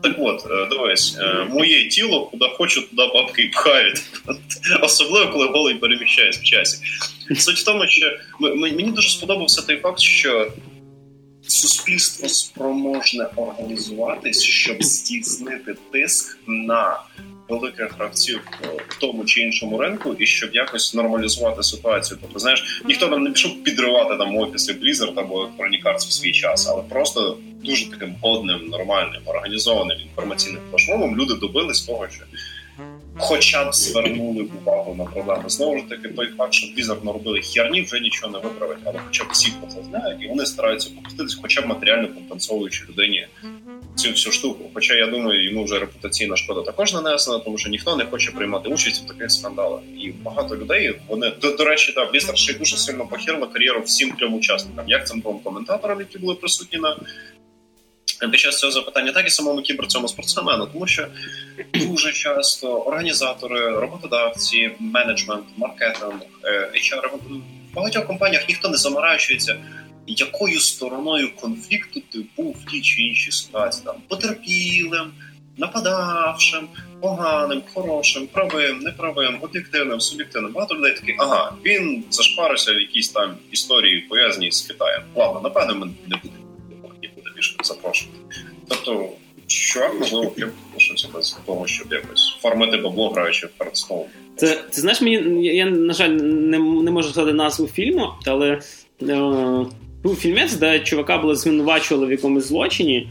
[0.02, 4.02] так от, е, дивись, е, моє тіло, куди хочу, туди бабки і пхають.
[4.82, 6.78] Особливо, коли голий переміщається в часі.
[7.36, 10.52] Суть в тому, що мені дуже сподобався той факт, що
[11.46, 16.98] суспільство спроможне організуватись, щоб здійснити тиск на
[17.48, 18.40] великих гравців
[18.88, 22.18] в тому чи іншому ринку, і щоб якось нормалізувати ситуацію.
[22.22, 26.32] Тобто, знаєш, ніхто там не пішов підривати там офіси Blizzard або Electronic Arts в свій
[26.32, 32.24] час, але просто дуже таким годним, нормальним, організованим інформаційним флешмобом люди добились того, що.
[33.18, 35.44] Хоча б звернули увагу на проблеми.
[35.46, 39.24] Знову ж таки, той факт, що Blizzard наробили херні, вже нічого не виправить, але хоча
[39.24, 43.26] б всі про це знають, і вони стараються попуститись, хоча б матеріально компенсовуючи людині
[43.96, 44.70] цю всю штуку.
[44.74, 48.68] Хоча я думаю, йому вже репутаційна шкода також нанесена, тому що ніхто не хоче приймати
[48.68, 49.80] участь в таких скандалах.
[49.98, 54.10] І багато людей вони до, до речі, да, Blizzard ще дуже сильно похерила кар'єру всім
[54.12, 56.96] трьом учасникам, як цим двом коментаторам, які були присутні на.
[58.30, 61.06] Під час цього запитання, так і самому кібер цьому спортсмену, тому що
[61.74, 67.10] дуже часто організатори, роботодавці, менеджмент, маркетинг, е, HR,
[67.72, 69.56] в багатьох компаніях ніхто не заморачується
[70.06, 75.12] якою стороною конфлікту ти був в тій чи іншій ситуації там потерпілим,
[75.56, 76.68] нападавшим,
[77.00, 80.52] поганим, хорошим, правим, неправим, об'єктивним, суб'єктивним.
[80.52, 85.02] Багато людей такі, ага, він зашпарився в якійсь там історії пов'язаній з Китаєм.
[85.14, 88.18] Ладно, напевно, ми не будемо нікуди більше запрошувати.
[88.68, 89.08] Тобто,
[89.46, 94.06] що можливо, я пишуся без того, щоб якось формити бабло, граючи перед столом.
[94.36, 98.60] Це це знаєш, мені я, на жаль не не можу сказати назву фільму, але
[99.02, 99.66] е,
[100.06, 103.08] був фільмець, де чувака були звинувачували в якомусь злочині.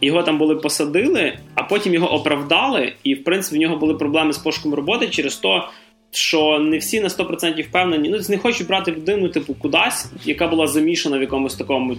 [0.00, 4.32] Його там були посадили, а потім його оправдали, і в принципі в нього були проблеми
[4.32, 5.62] з пошуком роботи через те,
[6.10, 8.08] що не всі на 100% впевнені.
[8.08, 11.96] Ну, не хочуть брати людину, типу, кудись, яка була замішана в якомусь такому.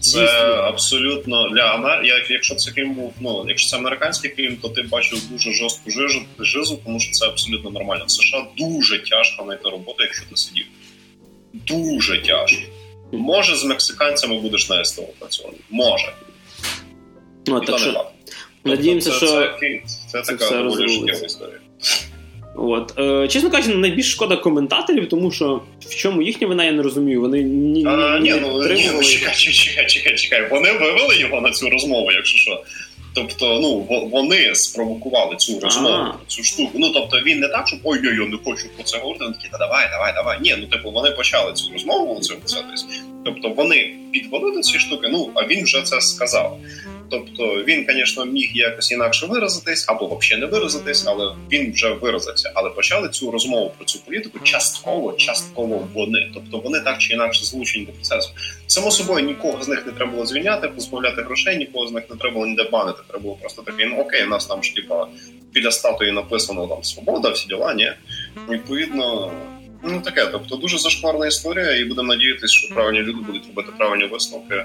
[0.00, 2.04] Це абсолютно для Амер...
[2.30, 6.22] Якщо це фільм був, ну якщо це американський фільм, то ти бачив дуже жорстку жижу,
[6.38, 8.04] жизу, тому що це абсолютно нормально.
[8.06, 10.64] В США дуже тяжко знайти роботу, якщо ти сидів.
[11.52, 12.62] Дуже тяжко.
[13.12, 15.56] Може, з мексиканцями будеш на СТО працювати.
[15.70, 16.12] Може.
[17.46, 18.04] Ну, так що...
[18.64, 19.80] Надіємося, це, що це,
[20.12, 21.58] це, це така доволі життєва історія.
[22.54, 22.98] От.
[22.98, 27.20] Е, Чесно кажучи, найбільш шкода коментаторів, тому що в чому їхня вина, я не розумію.
[27.20, 30.48] Вони ні, а, ні, ну, ні, ну чекай, чекай, чекай, чекай.
[30.50, 32.62] Вони вивели його на цю розмову, якщо що.
[33.14, 36.18] Тобто, ну вони спровокували цю розмову, ага.
[36.26, 36.70] цю штуку.
[36.74, 39.24] Ну тобто він не так, що ой-ой-ой, не хочу про це говорити.
[39.24, 40.38] Він такий, та давай, давай, давай.
[40.40, 42.34] Ні, ну типу вони почали цю розмову це.
[43.24, 45.08] Тобто вони підвели до ці штуки.
[45.08, 46.58] Ну а він вже це сказав.
[47.12, 52.52] Тобто він, звісно, міг якось інакше виразитись або взагалі не виразитись, але він вже виразився.
[52.54, 56.30] Але почали цю розмову про цю політику частково, частково вони.
[56.34, 58.30] Тобто вони так чи інакше залучені до процесу.
[58.66, 62.16] Само собою нікого з них не треба було звільняти, позбавляти грошей, нікого з них не
[62.16, 62.98] треба було ніде банити.
[63.08, 65.08] Треба було просто такий, ну окей, у нас там ж типа
[65.52, 67.92] біля статуї написано там свобода, всі діла, ні.
[68.50, 69.32] Відповідно.
[69.84, 74.06] Ну таке, тобто дуже зашкварна історія, і будемо надіятися, що правильні люди будуть робити правильні
[74.06, 74.64] висновки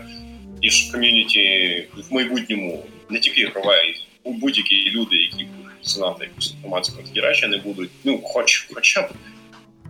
[0.62, 3.95] і ж ком'юніті в майбутньому не тільки ігрова, і
[4.26, 7.89] будь-які люди, які будуть знати якусь інформацію про такі речі, не будуть.
[8.03, 9.10] Ну, хоч хоча б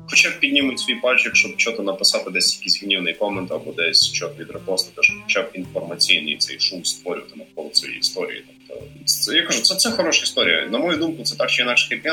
[0.09, 4.38] хоча б піднімуть свій пальчик, щоб щось написати десь якийсь гнівний комент або десь щось
[4.39, 8.43] відрепостити, щоб хоча б інформаційний цей шум створювати навколо цієї історії.
[8.68, 10.68] Тобто, це я кажу, це це хороша історія.
[10.72, 12.09] На мою думку, це так чи інакше хеппі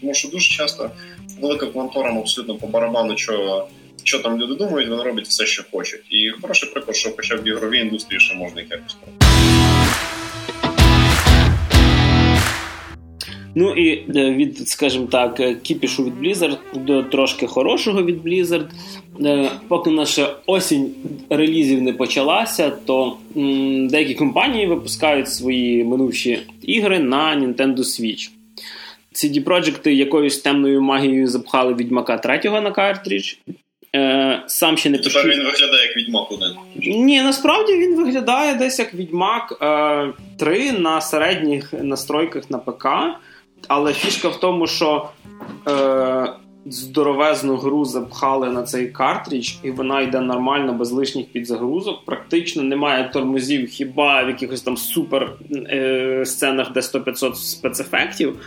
[0.00, 0.90] тому, що дуже часто
[1.40, 3.66] велика конторам абсолютно по барабану, що
[4.04, 6.00] що там люди думають, вони роблять все, що хочуть.
[6.10, 8.96] І хороший приклад, що хоча б в ігровій індустрії ще можна якось
[13.54, 18.66] Ну і е, від, скажімо так, е, кіпішу від Blizzard до трошки хорошого від Blizzard.
[19.24, 20.90] Е, поки наша осінь
[21.30, 23.16] релізів не почалася, то
[23.90, 28.30] деякі компанії випускають свої минувші ігри на Nintendo Switch.
[29.12, 33.34] CD Projekt якоюсь темною магією запхали Відьмака 3 на картридж.
[33.96, 36.48] Е, Сам ще не Тепер він виглядає як Відьмак 1.
[36.76, 42.86] Ні, насправді він виглядає десь як Відьмак е, 3 на середніх настройках на ПК.
[43.68, 45.08] Але фішка в тому, що
[45.68, 46.32] е,
[46.66, 52.04] здоровезну гру запхали на цей картридж, і вона йде нормально, без лишніх підзагрузок.
[52.04, 58.38] Практично немає тормозів, хіба в якихось там супер е, сценах, де 100-500 спецефектів.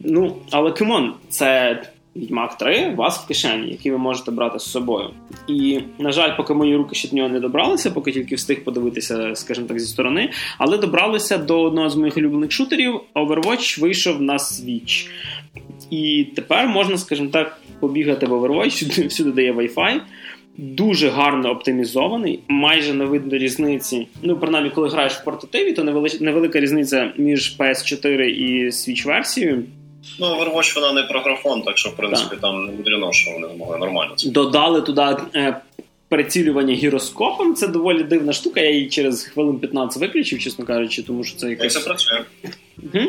[0.00, 1.82] Ну, але кемон, це
[2.20, 5.10] Відьмак 3 у вас в кишені, який ви можете брати з собою.
[5.48, 9.34] І, на жаль, поки мої руки ще до нього не добралися, поки тільки встиг подивитися,
[9.34, 13.00] скажімо так, зі сторони, але добралися до одного з моїх улюблених шутерів.
[13.14, 15.08] Overwatch вийшов на Switch.
[15.90, 20.00] І тепер можна, скажімо так, побігати в Overwatch, всюди де є Wi-Fi.
[20.56, 24.06] Дуже гарно оптимізований, майже не видно різниці.
[24.22, 25.84] Ну, принаймні, коли граєш в портативі, то
[26.20, 29.64] невелика різниця між PS4 і Switch версією.
[30.18, 32.40] Ну, Overwatch вона не про графон, так що, в принципі, так.
[32.40, 34.14] там не мудрено, що вони могли нормально.
[34.26, 35.60] Додали туди е,
[36.08, 37.54] прицілювання гіроскопом.
[37.54, 38.60] Це доволі дивна штука.
[38.60, 41.64] Я її через хвилин 15 виключив, чесно кажучи, тому що це якось...
[41.64, 42.20] Як це працює?
[42.82, 43.04] Угу.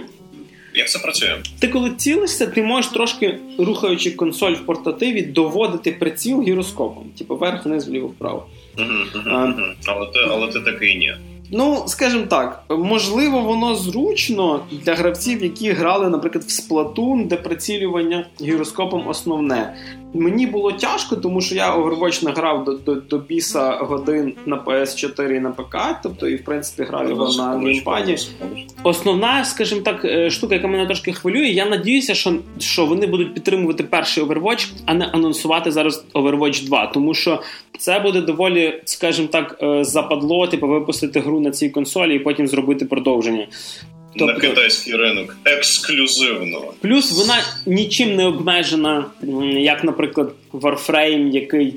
[0.74, 1.38] Як це працює?
[1.60, 7.04] Ти коли цілишся, ти можеш трошки, рухаючи консоль в портативі, доводити приціл гіроскопом.
[7.18, 8.48] Типу вверх, вниз, вліво, вправо.
[8.78, 9.62] Угу, угу, а, угу.
[9.86, 11.16] Але ти, але ти такий ні.
[11.52, 18.26] Ну, скажімо так, можливо, воно зручно для гравців, які грали, наприклад, в Splatoon, де прицілювання
[18.42, 19.76] гіроскопом основне.
[20.14, 25.32] Мені було тяжко, тому що я Overwatch награв до до, до біса годин на PS4
[25.32, 28.18] і на ПК, тобто і в принципі грав його на геймпаді.
[28.84, 33.34] Основна, скажімо так, е, штука, яка мене трошки хвилює, я надіюся, що що вони будуть
[33.34, 37.42] підтримувати перший Overwatch, а не анонсувати зараз Overwatch 2, тому що
[37.78, 42.48] це буде доволі, скажімо так, е, западло, типу, випустити гру на цій консолі і потім
[42.48, 43.48] зробити продовження.
[44.18, 46.62] Тобто, на китайський ринок ексклюзивно.
[46.82, 49.06] Плюс вона нічим не обмежена,
[49.58, 51.76] як, наприклад, Warframe, який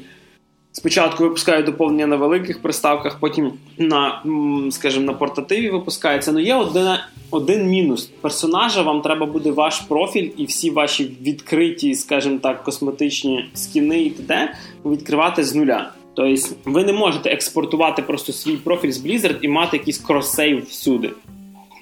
[0.72, 4.22] спочатку випускає доповнення на великих приставках, потім на,
[4.70, 6.32] скажімо, на портативі випускається.
[6.32, 6.88] Ну є один,
[7.30, 8.10] один мінус.
[8.20, 14.10] Персонажа вам треба буде ваш профіль і всі ваші відкриті, скажімо так, косметичні скіни і
[14.10, 14.54] т.д.
[14.84, 15.92] відкривати з нуля.
[16.14, 21.10] Тобто ви не можете експортувати просто свій профіль з Blizzard і мати якийсь кросейв всюди.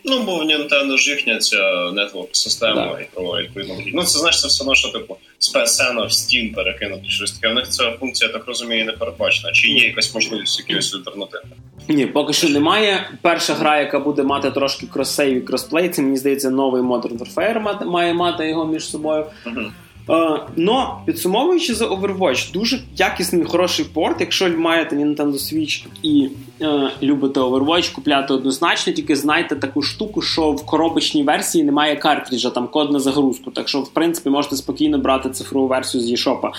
[0.05, 3.75] Ну, бо в Nintendo ж їхня ця нетворк система ігрова, відповідно.
[3.95, 7.53] Ну, це значить, це все одно, що типу з PSN в Steam перекинути щось таке.
[7.53, 9.53] В них ця функція, я так розумію, не передбачена.
[9.53, 11.45] Чи є якась можливість якоїсь альтернативи?
[11.89, 13.11] Ні, поки що немає.
[13.23, 17.85] Перша гра, яка буде мати трошки кроссейв і кросплей, це мені здається, новий Modern Warfare
[17.85, 19.27] має мати його між собою.
[19.47, 19.71] Uh-huh.
[20.09, 24.17] Uh, но підсумовуючи за Overwatch, дуже якісний хороший порт.
[24.21, 26.29] Якщо маєте Nintendo Switch і
[26.61, 32.51] uh, любите Overwatch, купляти однозначно, тільки знайте таку штуку, що в коробочній версії немає картриджа,
[32.51, 33.51] там код на загрузку.
[33.51, 36.51] Так що, в принципі, можете спокійно брати цифрову версію з eShop.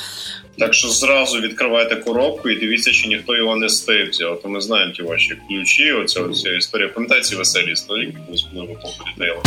[0.57, 4.41] Так що зразу відкривайте коробку і дивіться, чи ніхто його не стив взяв.
[4.41, 5.91] То ми знаємо ті ваші ключі.
[5.91, 6.89] Оця оця історія.
[6.89, 8.17] Пам'ятаєте веселі історії,
[8.53, 9.41] коли ми полетіли.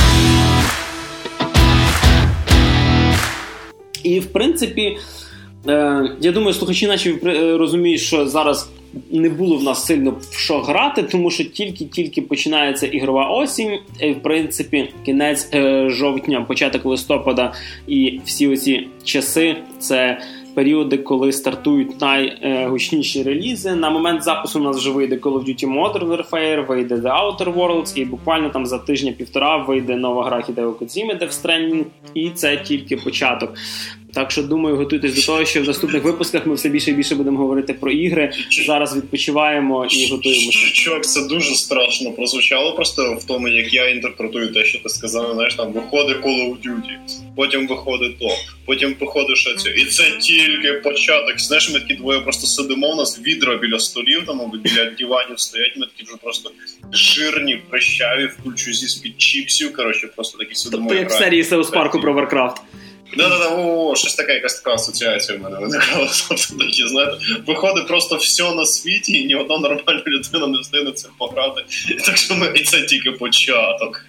[4.07, 4.97] І в принципі,
[5.69, 8.71] е, я думаю, слухачі наші е, розуміють, що зараз
[9.11, 14.11] не було в нас сильно в що грати, тому що тільки-тільки починається ігрова осінь, і
[14.11, 17.53] в принципі, кінець е, жовтня, початок листопада
[17.87, 20.21] і всі оці часи це.
[20.57, 23.75] Періоди, коли стартують найгучніші релізи.
[23.75, 27.55] На момент запису у нас вже вийде Call of Duty Modern Warfare, вийде The Outer
[27.55, 31.85] Worlds, і буквально там за тижня-півтора вийде нова гра Hideo Kojima Death Stranding,
[32.15, 33.55] і це тільки початок.
[34.17, 37.15] Так що думаю, готуйтесь до того, що в наступних випусках ми все більше і більше
[37.15, 38.33] будемо говорити про ігри.
[38.67, 40.71] Зараз відпочиваємо і готуємося.
[40.73, 45.35] Чувак, це дуже страшно прозвучало просто в тому, як я інтерпретую те, що ти сказав.
[45.35, 46.97] Знаєш, там виходить Call of Duty,
[47.37, 48.29] потім виходить то,
[48.67, 49.71] потім виходить ще це.
[49.71, 51.41] І це тільки початок.
[51.41, 52.93] Знаєш, ми такі двоє просто сидимо.
[52.93, 55.73] У нас відра біля столів, там або біля диванів стоять.
[55.77, 56.51] Ми такі вже просто
[56.93, 59.73] жирні, прищаві, в кульчузі з під чіпсів.
[59.73, 60.89] Коротше, просто такі сидимо.
[60.89, 62.63] Тобто як в серії Сеус Парку про Варкрафт.
[63.17, 66.09] Да-да-да, о, щось така якась така асоціація в мене виникала.
[66.59, 71.09] такі, знаєте, виходить просто все на світі, і ні одна нормальна людина не встигне це
[71.19, 71.65] пограти.
[71.91, 74.07] І так що ми, і це тільки початок.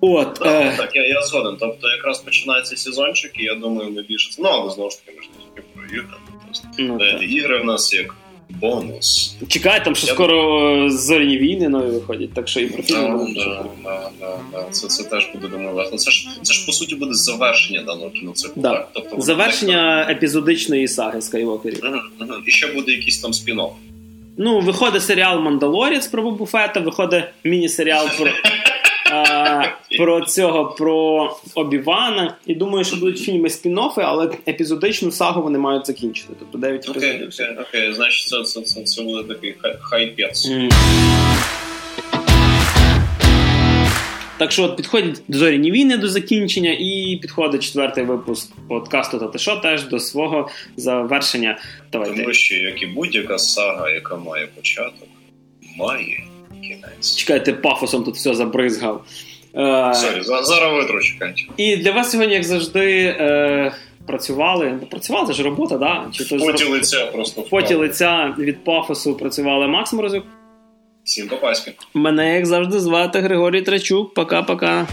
[0.00, 0.76] От, так, е...
[0.76, 1.56] так, я я згоден.
[1.60, 5.22] Тобто якраз починається сезончик, і я думаю, ми більше Ну, але знову ж таки, ми
[5.22, 6.16] ж не тільки про ігри.
[6.44, 8.14] Просто, ну, ігри в нас як
[8.50, 9.36] бонус.
[9.48, 13.42] Чекай, там що Я скоро зоряні війни нові виходять, так що і про фільми Да,
[13.44, 14.64] да, да, да, да.
[14.70, 15.96] Це, це теж буде думаю.
[15.96, 18.62] Це ж це ж по суті буде завершення даного кіноциклу.
[18.62, 18.72] Да.
[18.74, 18.88] Так?
[18.92, 21.80] Тобто Завершення епізодичної саги Скайвокерів.
[21.80, 22.42] так-.
[22.46, 23.70] І ще буде якийсь там спін-офф.
[24.40, 28.26] Ну, виходить серіал Мандалорець про Бобу Фета, виходить міні-серіал про,
[29.98, 32.36] про цього, про Обівана.
[32.46, 36.32] І думаю, що будуть фільми спін-оффи, але епізодичну сагу вони мають закінчити.
[36.38, 37.28] Тобто 9 Окей, епізодів.
[37.56, 37.94] окей, окей.
[37.94, 40.48] Значить, це, це, це, це буде такий хай- хайпець.
[40.50, 40.68] М.
[44.38, 49.38] Так що от підходять зоряні війни до закінчення, і підходить четвертий випуск подкасту та ти
[49.38, 51.58] що теж до свого завершення.
[51.92, 52.16] Давайте.
[52.16, 55.08] Тому що як і будь-яка сага, яка має початок,
[55.78, 56.24] має
[56.62, 57.16] кінець.
[57.16, 59.04] Чекайте, пафосом тут все забризгав.
[59.56, 61.42] Е, Sorry, зараз витру чекайте.
[61.56, 63.72] І для вас сьогодні, як завжди, е,
[64.06, 64.78] працювали.
[64.90, 66.06] Працювали, це ж робота, да?
[66.12, 70.24] Чи то в поті ж лиця просто в поті лиця від пафосу працювали Макс Морозюк.
[71.04, 71.72] Всім попаськи.
[71.94, 74.14] Мене, як завжди, звати Григорій Трачук.
[74.14, 74.86] Пока-пока.